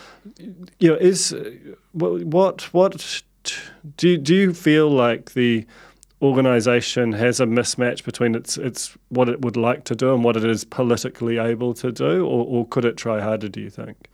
[0.79, 1.35] You know, is
[1.93, 3.23] what what
[3.99, 5.67] do do you feel like the
[6.23, 10.39] organisation has a mismatch between its its what it would like to do and what
[10.39, 13.49] it is politically able to do, or, or could it try harder?
[13.49, 14.09] Do you think?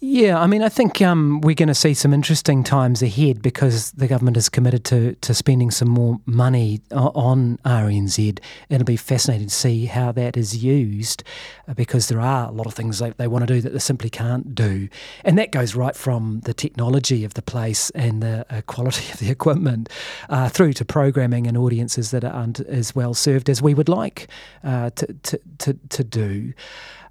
[0.00, 3.90] Yeah, I mean, I think um, we're going to see some interesting times ahead because
[3.90, 8.38] the government is committed to, to spending some more money on RNZ.
[8.68, 11.24] It'll be fascinating to see how that is used
[11.66, 13.80] uh, because there are a lot of things they, they want to do that they
[13.80, 14.88] simply can't do.
[15.24, 19.18] And that goes right from the technology of the place and the uh, quality of
[19.18, 19.88] the equipment
[20.28, 24.28] uh, through to programming and audiences that aren't as well served as we would like
[24.62, 26.52] uh, to, to, to, to do.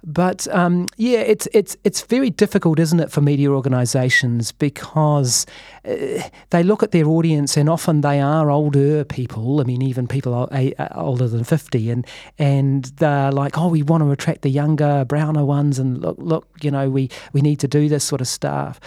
[0.04, 5.46] But um, yeah, it's it's it's very difficult, isn't it, for media organisations because
[5.84, 9.60] uh, they look at their audience and often they are older people.
[9.60, 12.06] I mean, even people uh, older than fifty, and
[12.38, 16.46] and they're like, oh, we want to attract the younger, browner ones, and look, look,
[16.62, 18.80] you know, we we need to do this sort of stuff.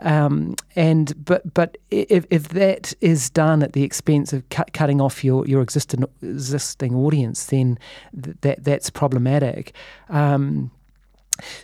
[0.00, 5.00] Um, and but but if, if that is done at the expense of cut, cutting
[5.00, 7.78] off your, your existing existing audience, then
[8.22, 9.74] th- that that's problematic.
[10.08, 10.70] Um,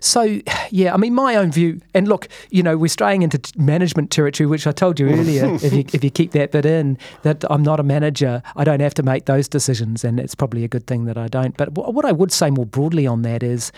[0.00, 4.10] so, yeah, I mean, my own view, and look, you know, we're straying into management
[4.10, 5.46] territory, which I told you earlier.
[5.62, 8.80] if you if you keep that bit in, that I'm not a manager, I don't
[8.80, 11.56] have to make those decisions, and it's probably a good thing that I don't.
[11.56, 13.72] But what I would say more broadly on that is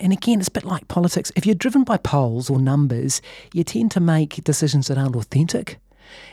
[0.00, 1.32] and again, it's a bit like politics.
[1.36, 3.20] If you're driven by polls or numbers,
[3.52, 5.78] you tend to make decisions that aren't authentic.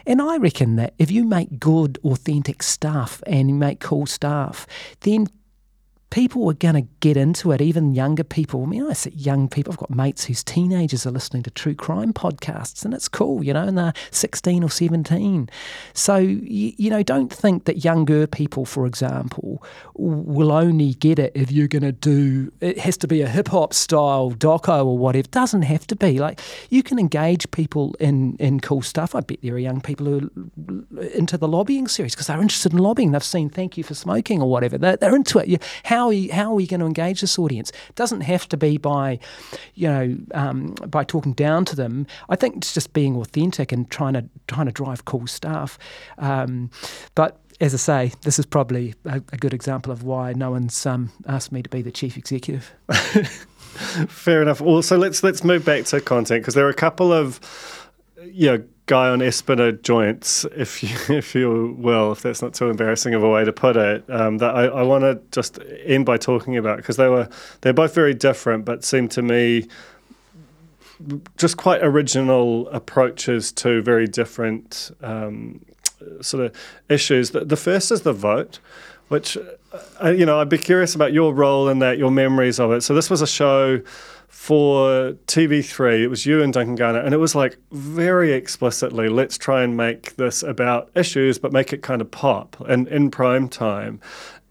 [0.05, 4.65] And I reckon that if you make good, authentic stuff and you make cool stuff,
[5.01, 5.27] then
[6.15, 8.63] people are going to get into it, even younger people.
[8.63, 9.73] I mean, I say young people.
[9.73, 13.51] I've got mates whose teenagers are listening to true crime podcasts, and it's cool, you
[13.51, 15.49] know, and they're 16 or 17.
[15.93, 19.61] So, you, you know, don't think that younger people, for example,
[19.95, 23.49] will only get it if you're going to do, it has to be a hip
[23.49, 25.19] hop style doco or whatever.
[25.19, 26.19] It doesn't have to be.
[26.19, 26.39] Like,
[26.69, 29.15] you can engage people in, in cool stuff.
[29.15, 30.31] I bet there are young people who
[30.97, 33.11] are into the lobbying series because they're interested in lobbying.
[33.11, 34.77] They've seen Thank You for Smoking or whatever.
[34.77, 35.61] They're, they're into it.
[35.83, 37.71] How how are we, how are we going to engage this audience?
[37.89, 39.19] It doesn't have to be by,
[39.73, 42.05] you know, um, by talking down to them.
[42.29, 45.79] I think it's just being authentic and trying to trying to drive cool stuff.
[46.19, 46.69] Um,
[47.15, 50.85] but as I say, this is probably a, a, good example of why no one's
[50.85, 52.71] um, asked me to be the chief executive.
[52.89, 54.61] Fair enough.
[54.61, 57.39] Well, so let's let's move back to content because there are a couple of
[58.21, 63.13] you know Guyon Espiner joints, if you, if you will, if that's not too embarrassing
[63.13, 66.17] of a way to put it, um, that I, I want to just end by
[66.17, 67.27] talking about because they were
[67.61, 69.67] they're both very different, but seem to me
[71.37, 75.59] just quite original approaches to very different um,
[76.21, 76.55] sort of
[76.87, 77.31] issues.
[77.31, 78.59] The, the first is the vote,
[79.07, 79.37] which
[80.03, 82.81] uh, you know I'd be curious about your role in that, your memories of it.
[82.81, 83.81] So this was a show
[84.45, 86.03] for TV3.
[86.03, 89.75] It was you and Duncan Garner, and it was like very explicitly, let's try and
[89.75, 93.99] make this about issues, but make it kind of pop and in prime time.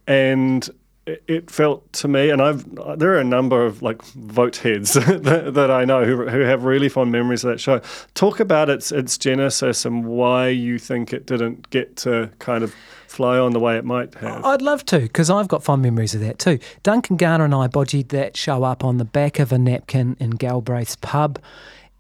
[0.09, 0.69] And
[1.07, 2.65] it felt to me, and I've
[2.99, 6.65] there are a number of like vote heads that, that, I know who, who have
[6.65, 7.81] really fond memories of that show.
[8.15, 12.75] Talk about its its genesis and why you think it didn't get to kind of
[13.15, 14.45] fly on the way it might have.
[14.45, 16.59] I'd love to because I've got fond memories of that too.
[16.83, 20.31] Duncan Garner and I bodged that show up on the back of a napkin in
[20.31, 21.39] Galbraith's pub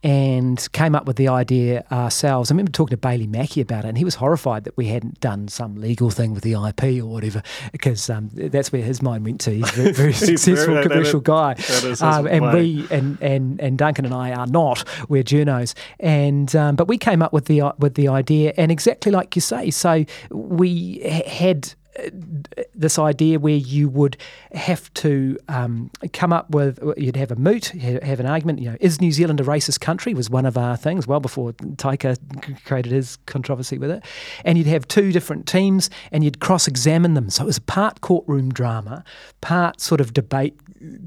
[0.05, 2.50] and came up with the idea ourselves.
[2.50, 5.18] I remember talking to Bailey Mackey about it, and he was horrified that we hadn't
[5.20, 7.42] done some legal thing with the IP or whatever,
[7.72, 9.50] because um, that's where his mind went to.
[9.52, 12.55] He's a very, very successful very- commercial that- guy, that um, and way.
[12.55, 14.84] we and, and and Duncan and I are not.
[15.09, 19.11] We're journos, and um, but we came up with the with the idea, and exactly
[19.11, 21.72] like you say, so we had
[22.74, 24.16] this idea where you would
[24.53, 28.76] have to um, come up with you'd have a moot have an argument you know
[28.80, 32.16] is New Zealand a racist country was one of our things well before Taika
[32.64, 34.05] created his controversy with it.
[34.45, 37.30] And you'd have two different teams and you'd cross-examine them.
[37.30, 39.05] So it was part courtroom drama
[39.40, 40.59] part sort of debate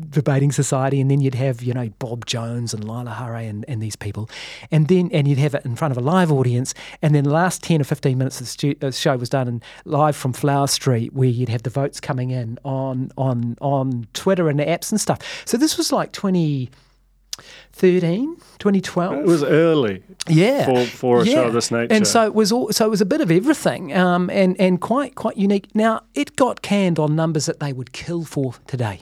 [0.10, 3.82] debating society and then you'd have you know Bob Jones and Laila Harré and, and
[3.82, 4.30] these people
[4.72, 7.30] and then and you'd have it in front of a live audience and then the
[7.30, 10.34] last 10 or 15 minutes of the stu- uh, show was done in, live from
[10.34, 14.92] Flower Street where you'd have the votes coming in on on on Twitter and apps
[14.92, 21.26] and stuff so this was like 2013 2012 It was early yeah, for, for a
[21.26, 21.94] show of this nature.
[21.94, 24.82] And so it was all, so it was a bit of everything, um, and and
[24.82, 25.74] quite quite unique.
[25.74, 29.02] Now it got canned on numbers that they would kill for today.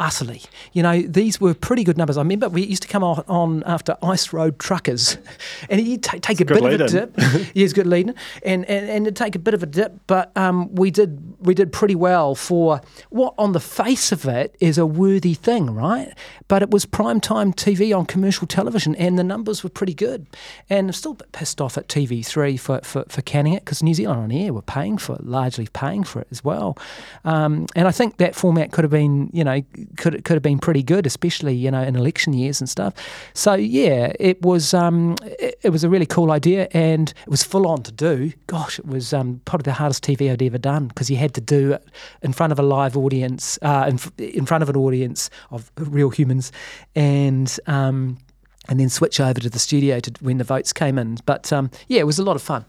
[0.00, 2.16] Utterly, you know, these were pretty good numbers.
[2.16, 5.18] I remember we used to come on, on after Ice Road Truckers,
[5.70, 7.14] and you'd ta- take a bit of a dip.
[7.18, 10.36] yeah, it's good leading, and, and and it'd take a bit of a dip, but
[10.36, 14.78] um, we did we did pretty well for what on the face of it is
[14.78, 16.12] a worthy thing, right?
[16.48, 20.26] But it was prime time TV on commercial television, and the numbers were pretty good.
[20.70, 23.82] And I'm still a bit pissed off at TV3 for, for, for canning it because
[23.82, 26.76] New Zealand on Air were paying for it, largely paying for it as well.
[27.24, 29.62] Um, and I think that format could have been, you know,
[29.96, 32.94] could could have been pretty good, especially you know in election years and stuff.
[33.34, 37.42] So yeah, it was um, it, it was a really cool idea, and it was
[37.42, 38.32] full on to do.
[38.46, 41.40] Gosh, it was um, probably the hardest TV I'd ever done because you had to
[41.40, 41.84] do it
[42.22, 46.10] in front of a live audience, uh, in, in front of an audience of real
[46.10, 46.52] humans,
[46.94, 47.58] and.
[47.66, 48.18] Um,
[48.66, 51.18] and then switch over to the studio to when the votes came in.
[51.26, 52.64] But um, yeah, it was a lot of fun.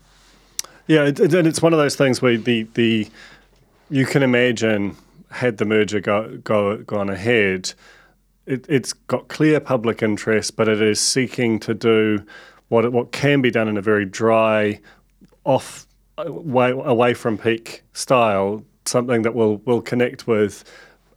[0.88, 3.08] Yeah, and it's one of those things where the the
[3.90, 4.96] you can imagine
[5.36, 7.74] had the merger go, go gone ahead,
[8.46, 12.26] it, it's got clear public interest, but it is seeking to do
[12.70, 14.80] what what can be done in a very dry,
[15.44, 15.86] off
[16.18, 20.64] way away from peak style, something that will will connect with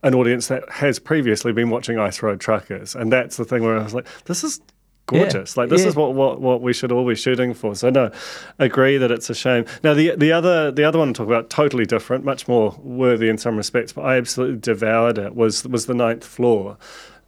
[0.02, 3.78] an audience that has previously been watching Ice Road Truckers, and that's the thing where
[3.78, 4.60] I was like, this is
[5.08, 5.56] gorgeous.
[5.56, 5.88] Like this yeah.
[5.88, 7.74] is what, what what we should all be shooting for.
[7.74, 8.10] So no,
[8.58, 9.64] agree that it's a shame.
[9.82, 13.28] Now the the other the other one to talk about totally different, much more worthy
[13.28, 15.34] in some respects, but I absolutely devoured it.
[15.34, 16.78] Was was the ninth floor.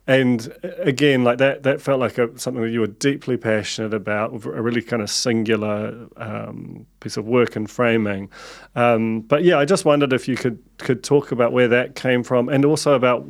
[0.07, 4.33] And again, like that, that felt like a, something that you were deeply passionate about,
[4.45, 8.29] a really kind of singular um, piece of work and framing.
[8.75, 12.25] Um, but yeah, I just wondered if you could could talk about where that came
[12.25, 13.25] from, and also about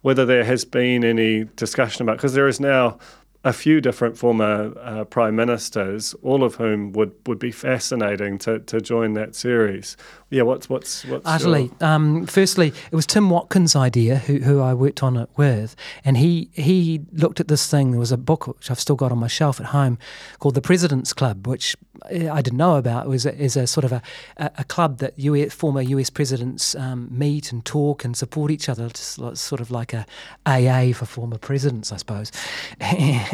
[0.00, 2.98] whether there has been any discussion about because there is now
[3.44, 8.58] a few different former uh, prime ministers, all of whom would, would be fascinating to,
[8.60, 9.96] to join that series.
[10.30, 11.70] Yeah, what's what's what's Utterly.
[11.80, 15.76] your- Um, firstly, it was Tim Watkins' idea, who, who I worked on it with,
[16.04, 17.90] and he he looked at this thing.
[17.92, 19.98] There was a book which I've still got on my shelf at home
[20.40, 21.76] called The President's Club, which
[22.10, 23.06] eh, I didn't know about.
[23.06, 24.02] It was a, is a sort of a,
[24.38, 28.68] a, a club that US, former US presidents um, meet and talk and support each
[28.68, 30.04] other, just sort of like a
[30.46, 32.32] AA for former presidents, I suppose.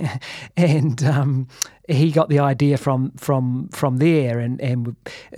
[0.57, 1.49] and um,
[1.91, 4.97] he got the idea from from from there, and and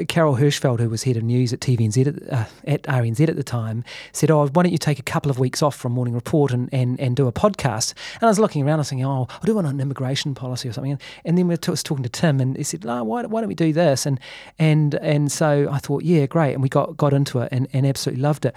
[0.09, 3.43] Carol Hirschfeld, who was head of news at TVNZ at, uh, at RNZ at the
[3.43, 6.53] time, said, "Oh, why don't you take a couple of weeks off from Morning Report
[6.53, 9.29] and and, and do a podcast?" And I was looking around, I was thinking, "Oh,
[9.31, 12.09] I do want an immigration policy or something." And then we were was talking to
[12.09, 14.21] Tim, and he said, "No, why, why don't we do this?" And
[14.59, 17.87] and and so I thought, "Yeah, great," and we got got into it and, and
[17.87, 18.57] absolutely loved it.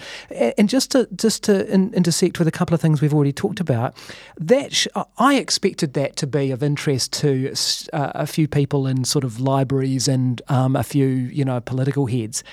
[0.57, 3.59] And just to just to in, intersect with a couple of things we've already talked
[3.59, 3.95] about,
[4.37, 4.87] that sh-
[5.17, 7.55] I expected that to be of interest to
[7.93, 12.05] uh, a few people in sort of libraries and um, a few you know political
[12.07, 12.43] heads.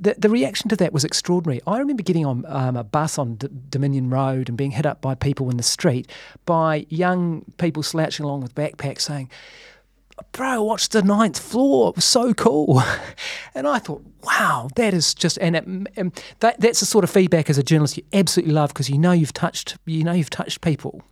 [0.00, 1.60] The, the reaction to that was extraordinary.
[1.66, 5.00] I remember getting on um, a bus on D- Dominion Road and being hit up
[5.00, 6.08] by people in the street
[6.46, 9.28] by young people slouching along with backpacks saying,
[10.32, 11.90] bro, watch the ninth floor.
[11.90, 12.82] It was so cool.
[13.54, 17.10] And I thought, wow, that is just, and, it, and that, that's the sort of
[17.10, 20.30] feedback as a journalist you absolutely love because you know you've touched, you know you've
[20.30, 21.02] touched people.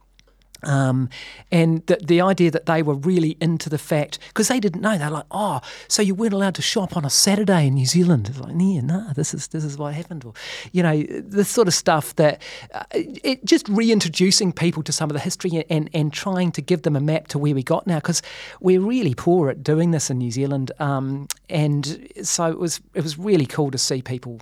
[0.63, 1.11] Um,
[1.53, 4.97] and the, the idea that they were really into the fact, because they didn't know,
[4.97, 8.29] they're like, oh, so you weren't allowed to shop on a Saturday in New Zealand.
[8.29, 10.25] It's like, yeah, no, this is, this is what happened.
[10.25, 10.33] Or,
[10.73, 12.41] you know, this sort of stuff that
[12.73, 16.83] uh, it, just reintroducing people to some of the history and, and trying to give
[16.83, 18.23] them a map to where we got now, because
[18.61, 20.73] we're really poor at doing this in New Zealand.
[20.79, 24.41] Um, and so it was, it was really cool to see people,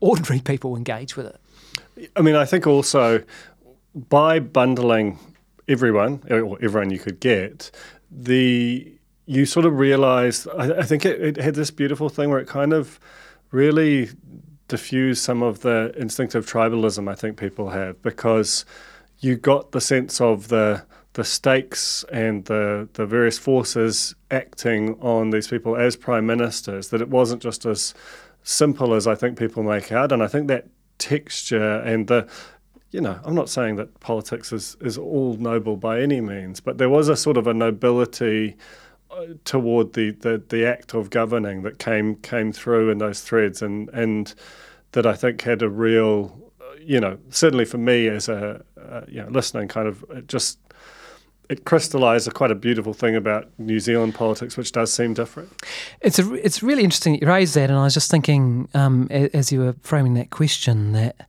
[0.00, 2.10] ordinary people, engage with it.
[2.14, 3.22] I mean, I think also
[3.94, 5.18] by bundling
[5.68, 7.70] everyone or everyone you could get,
[8.10, 8.92] the
[9.26, 10.46] you sort of realize.
[10.46, 13.00] I, I think it, it had this beautiful thing where it kind of
[13.50, 14.10] really
[14.68, 18.64] diffused some of the instinctive tribalism I think people have because
[19.20, 25.30] you got the sense of the the stakes and the the various forces acting on
[25.30, 27.94] these people as prime ministers that it wasn't just as
[28.42, 30.66] simple as I think people make out and I think that
[30.98, 32.28] texture and the
[32.90, 36.78] you know, I'm not saying that politics is, is all noble by any means, but
[36.78, 38.56] there was a sort of a nobility
[39.10, 43.62] uh, toward the, the, the act of governing that came came through in those threads,
[43.62, 44.34] and and
[44.92, 49.02] that I think had a real, uh, you know, certainly for me as a uh,
[49.08, 50.58] you know listening, kind of it just
[51.48, 55.50] it crystallised a quite a beautiful thing about New Zealand politics, which does seem different.
[56.00, 59.08] It's a, it's really interesting that you raised that, and I was just thinking um,
[59.10, 61.28] as you were framing that question that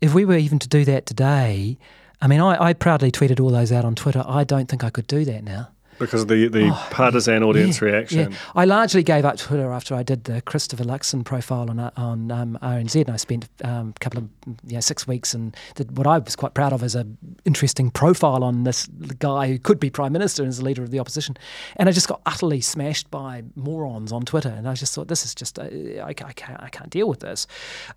[0.00, 1.78] if we were even to do that today,
[2.20, 4.24] I mean, I, I proudly tweeted all those out on Twitter.
[4.26, 5.68] I don't think I could do that now.
[5.98, 8.32] Because of the, the oh, partisan audience yeah, reaction.
[8.32, 8.38] Yeah.
[8.54, 12.58] I largely gave up Twitter after I did the Christopher Luxon profile on on um,
[12.62, 14.28] RNZ, and I spent um, a couple of
[14.66, 17.90] you know, six weeks and did what I was quite proud of as an interesting
[17.90, 18.86] profile on this
[19.18, 21.36] guy who could be prime minister and is the leader of the opposition.
[21.76, 25.24] And I just got utterly smashed by morons on Twitter, and I just thought this
[25.24, 27.46] is just uh, I, I, can't I can't deal with this.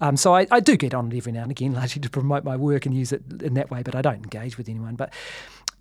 [0.02, 2.44] Um, so I, I do get on it every now and again, largely to promote
[2.44, 4.96] my work and use it in that way, but I don't engage with anyone.
[4.96, 5.14] But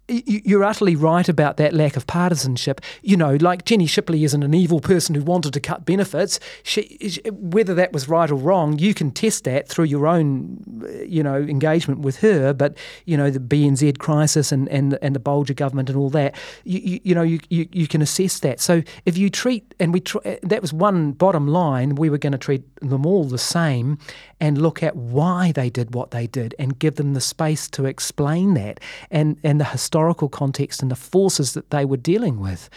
[0.09, 2.81] you're utterly right about that lack of partisanship.
[3.03, 6.41] You know, like Jenny Shipley isn't an evil person who wanted to cut benefits.
[6.63, 11.03] She, whether that was right or wrong, you can test that through your own, uh,
[11.03, 12.55] you know, engagement with her.
[12.55, 16.35] But you know, the BNZ crisis and and, and the Bolger government and all that,
[16.65, 18.61] you, you, you know, you, you, you can assess that.
[18.61, 22.19] So if you treat and we tr- uh, that was one bottom line, we were
[22.19, 23.99] going to treat them all the same
[24.41, 27.85] and look at why they did what they did and give them the space to
[27.85, 28.81] explain that
[29.11, 32.71] and and the historical historical context and the forces that they were dealing with.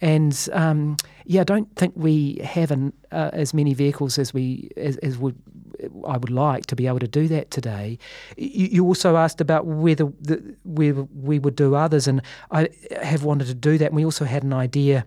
[0.00, 4.70] And um, yeah, I don't think we have an, uh, as many vehicles as we
[4.76, 5.34] as, as would
[6.06, 7.98] I would like to be able to do that today.
[8.36, 12.68] You, you also asked about whether the, whether we would do others, and I
[13.02, 13.86] have wanted to do that.
[13.86, 15.04] And we also had an idea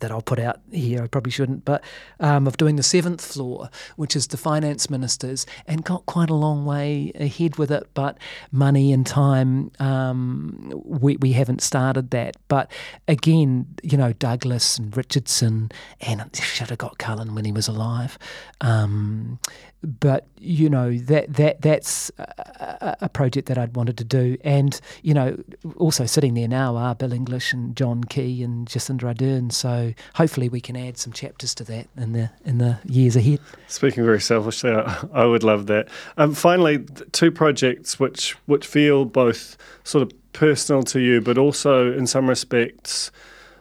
[0.00, 1.82] that I'll put out here, I probably shouldn't, but
[2.20, 6.34] um, of doing the seventh floor, which is the finance ministers, and got quite a
[6.34, 7.88] long way ahead with it.
[7.94, 8.18] But
[8.52, 12.36] money and time, um, we, we haven't started that.
[12.48, 12.70] But
[13.08, 15.70] again, you know, Douglas and Richardson,
[16.00, 18.18] and should have got Cullen when he was alive.
[18.60, 19.38] Um,
[19.82, 24.78] but you know that that that's a, a, project that I'd wanted to do, and
[25.02, 25.36] you know
[25.76, 29.52] also sitting there now are Bill English and John Key and Jacinda Ardern.
[29.52, 33.40] So hopefully we can add some chapters to that in the in the years ahead.
[33.68, 35.88] Speaking very selfishly, I, I would love that.
[36.16, 41.92] Um, finally, two projects which which feel both sort of personal to you, but also
[41.92, 43.10] in some respects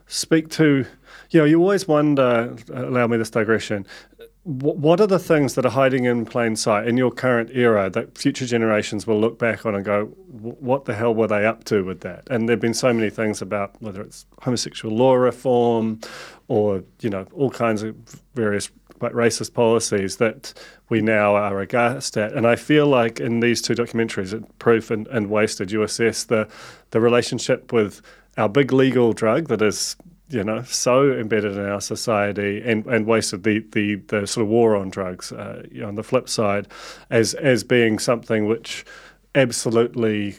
[0.07, 0.85] speak to
[1.31, 3.85] you know, you always wonder, allow me this digression,
[4.45, 8.15] what are the things that are hiding in plain sight in your current era that
[8.15, 11.83] future generations will look back on and go, what the hell were they up to
[11.83, 12.27] with that?
[12.29, 15.99] And there have been so many things about whether it's homosexual law reform
[16.47, 17.95] or, you know, all kinds of
[18.35, 18.69] various
[18.99, 20.53] quite racist policies that
[20.89, 22.33] we now are aghast at.
[22.33, 26.47] And I feel like in these two documentaries, Proof and, and Wasted, you assess the,
[26.91, 27.99] the relationship with
[28.37, 29.95] our big legal drug that is
[30.29, 34.49] you know, so embedded in our society and, and wasted the, the, the sort of
[34.49, 36.67] war on drugs uh, you know, on the flip side
[37.09, 38.85] as, as being something which
[39.35, 40.35] absolutely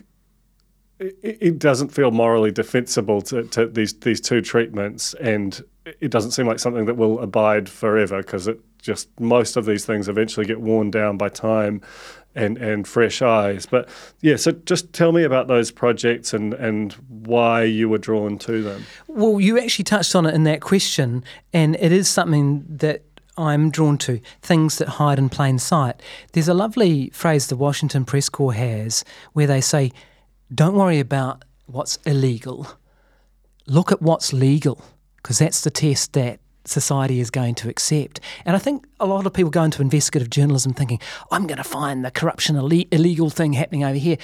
[0.99, 5.63] it, it doesn't feel morally defensible to, to these these two treatments and
[6.01, 9.85] it doesn't seem like something that will abide forever because it just most of these
[9.85, 11.83] things eventually get worn down by time
[12.37, 13.67] and, and fresh eyes.
[13.67, 13.89] But
[14.21, 18.63] yeah, so just tell me about those projects and, and why you were drawn to
[18.63, 18.85] them.
[19.09, 23.03] Well, you actually touched on it in that question, and it is something that
[23.39, 26.01] I'm drawn to things that hide in plain sight.
[26.33, 29.93] There's a lovely phrase the Washington Press Corps has where they say,
[30.55, 32.69] Don't worry about what's illegal,
[33.67, 34.83] look at what's legal,
[35.17, 38.21] because that's the test that society is going to accept.
[38.45, 41.01] And I think a lot of people go into investigative journalism thinking,
[41.31, 44.19] I'm going to find the corruption Ill- illegal thing happening over here.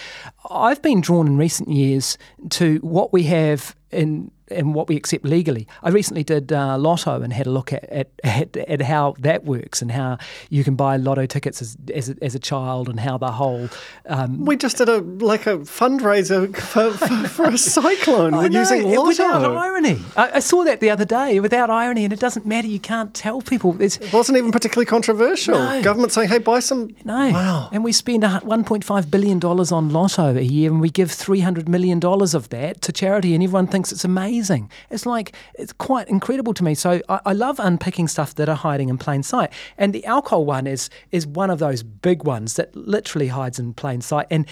[0.50, 2.18] I've been drawn in recent years
[2.50, 5.66] to what we have in and what we accept legally.
[5.82, 9.44] I recently did uh, Lotto and had a look at, at, at, at, how that
[9.44, 10.18] works and how
[10.50, 13.68] you can buy Lotto tickets as, as, a, as a child and how the whole.
[14.06, 18.82] Um, we just did a like a fundraiser for, for, for a cyclone We're using
[18.82, 19.08] Lotto.
[19.08, 20.00] Without irony.
[20.16, 22.66] I, I, saw that the other day without irony, and it doesn't matter.
[22.66, 23.80] You can't tell people.
[23.80, 25.54] It's, it wasn't even particularly controversial.
[25.54, 25.82] No.
[25.82, 26.94] Government saying, hey, buy some.
[27.04, 27.30] No.
[27.30, 27.68] Wow.
[27.72, 32.48] And we spend $1.5 billion on Lotto a year, and we give $300 million of
[32.50, 34.41] that to charity, and everyone thinks it's amazing.
[34.90, 36.74] It's like, it's quite incredible to me.
[36.74, 39.52] So I, I love unpicking stuff that are hiding in plain sight.
[39.78, 43.74] And the alcohol one is, is one of those big ones that literally hides in
[43.74, 44.26] plain sight.
[44.30, 44.46] And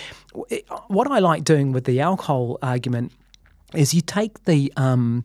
[0.88, 3.12] what I like doing with the alcohol argument
[3.74, 5.24] is you take the um,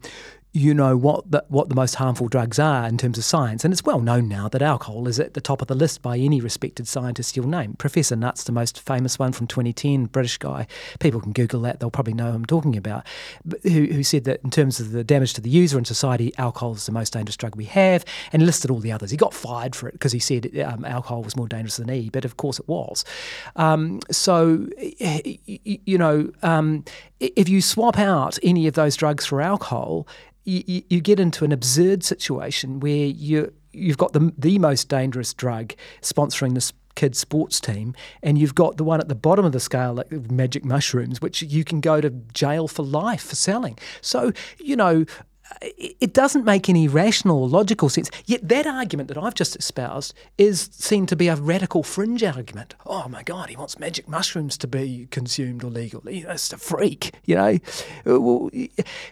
[0.56, 3.66] you know what the, what the most harmful drugs are in terms of science.
[3.66, 6.18] And it's well known now that alcohol is at the top of the list by
[6.18, 7.74] any respected scientist you'll name.
[7.74, 10.66] Professor Nutt's the most famous one from 2010, British guy.
[11.00, 13.06] People can Google that, they'll probably know who I'm talking about,
[13.64, 16.74] who, who said that in terms of the damage to the user and society, alcohol
[16.74, 19.12] is the most dangerous drug we have, and listed all the others.
[19.12, 22.10] He got fired for it because he said um, alcohol was more dangerous than E,
[22.10, 23.04] but of course it was.
[23.58, 26.86] Um, so, you know, um,
[27.20, 30.08] if you swap out any of those drugs for alcohol,
[30.44, 35.34] you, you get into an absurd situation where you you've got the the most dangerous
[35.34, 37.94] drug sponsoring this kids sports team
[38.24, 41.42] and you've got the one at the bottom of the scale like magic mushrooms which
[41.42, 43.78] you can go to jail for life for selling.
[44.02, 45.06] So you know
[45.62, 48.10] it doesn't make any rational or logical sense.
[48.26, 52.76] Yet that argument that I've just espoused is seen to be a radical fringe argument.
[52.86, 56.02] Oh my God, he wants magic mushrooms to be consumed or legal.
[56.06, 57.60] It's a freak, you know.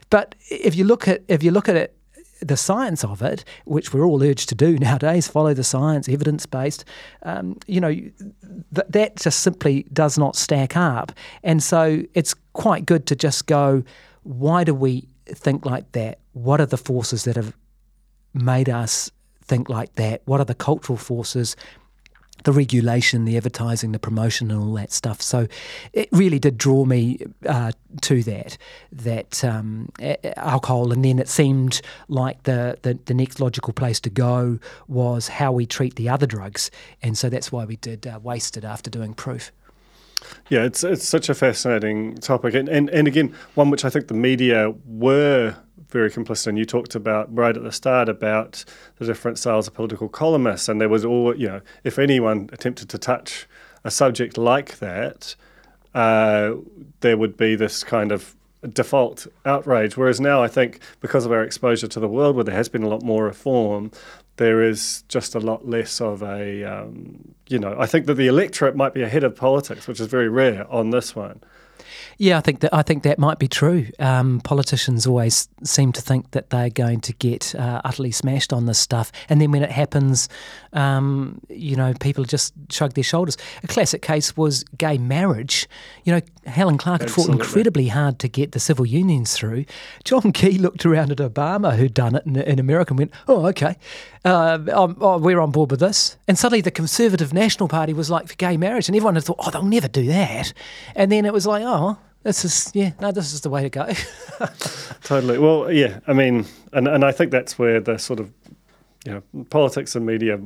[0.09, 1.95] But if you look at if you look at it,
[2.41, 6.45] the science of it, which we're all urged to do nowadays, follow the science, evidence
[6.45, 6.83] based.
[7.23, 11.11] Um, you know, th- that just simply does not stack up,
[11.43, 13.83] and so it's quite good to just go.
[14.23, 16.19] Why do we think like that?
[16.33, 17.55] What are the forces that have
[18.33, 19.11] made us
[19.43, 20.21] think like that?
[20.25, 21.55] What are the cultural forces?
[22.43, 25.21] The regulation, the advertising, the promotion, and all that stuff.
[25.21, 25.47] So,
[25.93, 27.71] it really did draw me uh,
[28.01, 28.57] to that,
[28.91, 29.89] that um,
[30.35, 34.59] alcohol, and then it seemed like the, the the next logical place to go
[34.89, 36.69] was how we treat the other drugs,
[37.01, 39.51] and so that's why we did uh, wasted after doing proof.
[40.49, 44.07] Yeah, it's it's such a fascinating topic, and, and and again, one which I think
[44.07, 45.55] the media were
[45.93, 48.65] very complicit And You talked about right at the start about
[48.97, 51.61] the different styles of political columnists, and there was all you know.
[51.85, 53.47] If anyone attempted to touch
[53.85, 55.35] a subject like that,
[55.93, 56.55] uh,
[56.99, 58.35] there would be this kind of
[58.71, 59.95] default outrage.
[59.97, 62.83] Whereas now, I think because of our exposure to the world, where there has been
[62.83, 63.91] a lot more reform,
[64.37, 68.27] there is just a lot less of a, um, you know, I think that the
[68.27, 71.41] electorate might be ahead of politics, which is very rare on this one.
[72.17, 73.87] Yeah, I think that I think that might be true.
[73.99, 78.65] Um, politicians always seem to think that they're going to get uh, utterly smashed on
[78.65, 80.29] this stuff, and then when it happens,
[80.73, 83.37] um, you know, people just shrug their shoulders.
[83.63, 85.67] A classic case was gay marriage.
[86.03, 89.65] You know, Helen Clark had fought incredibly hard to get the civil unions through.
[90.03, 93.47] John Key looked around at Obama, who'd done it in, in America, and went, "Oh,
[93.47, 93.75] okay,
[94.23, 98.27] uh, oh, we're on board with this." And suddenly, the Conservative National Party was like
[98.27, 100.53] for gay marriage, and everyone had thought, "Oh, they'll never do that."
[100.95, 103.69] And then it was like, "Oh." This is yeah, no, this is the way to
[103.69, 103.89] go.
[105.03, 105.37] totally.
[105.37, 108.31] Well, yeah, I mean, and and I think that's where the sort of
[109.05, 110.39] you know politics and media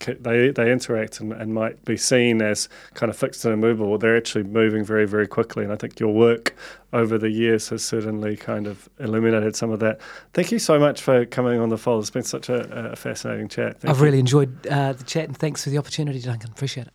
[0.00, 3.96] they they interact and, and might be seen as kind of fixed and immovable.
[3.98, 6.54] They're actually moving very very quickly, and I think your work
[6.92, 10.00] over the years has certainly kind of illuminated some of that.
[10.34, 12.02] Thank you so much for coming on the fold.
[12.02, 13.80] It's been such a, a fascinating chat.
[13.80, 14.04] Thank I've you.
[14.04, 16.50] really enjoyed uh, the chat, and thanks for the opportunity, Duncan.
[16.50, 16.92] Appreciate it.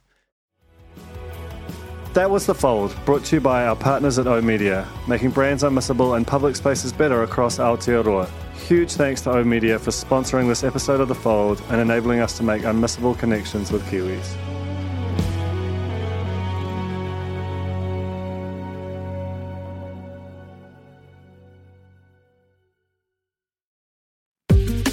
[2.14, 5.64] That was The Fold, brought to you by our partners at O Media, making brands
[5.64, 8.30] unmissable and public spaces better across Aotearoa.
[8.68, 12.38] Huge thanks to O Media for sponsoring this episode of The Fold and enabling us
[12.38, 14.36] to make unmissable connections with Kiwis.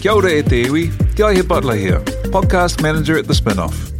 [0.01, 2.01] Kia ora e te iwi, Te Butler here,
[2.33, 4.00] podcast manager at The Spinoff.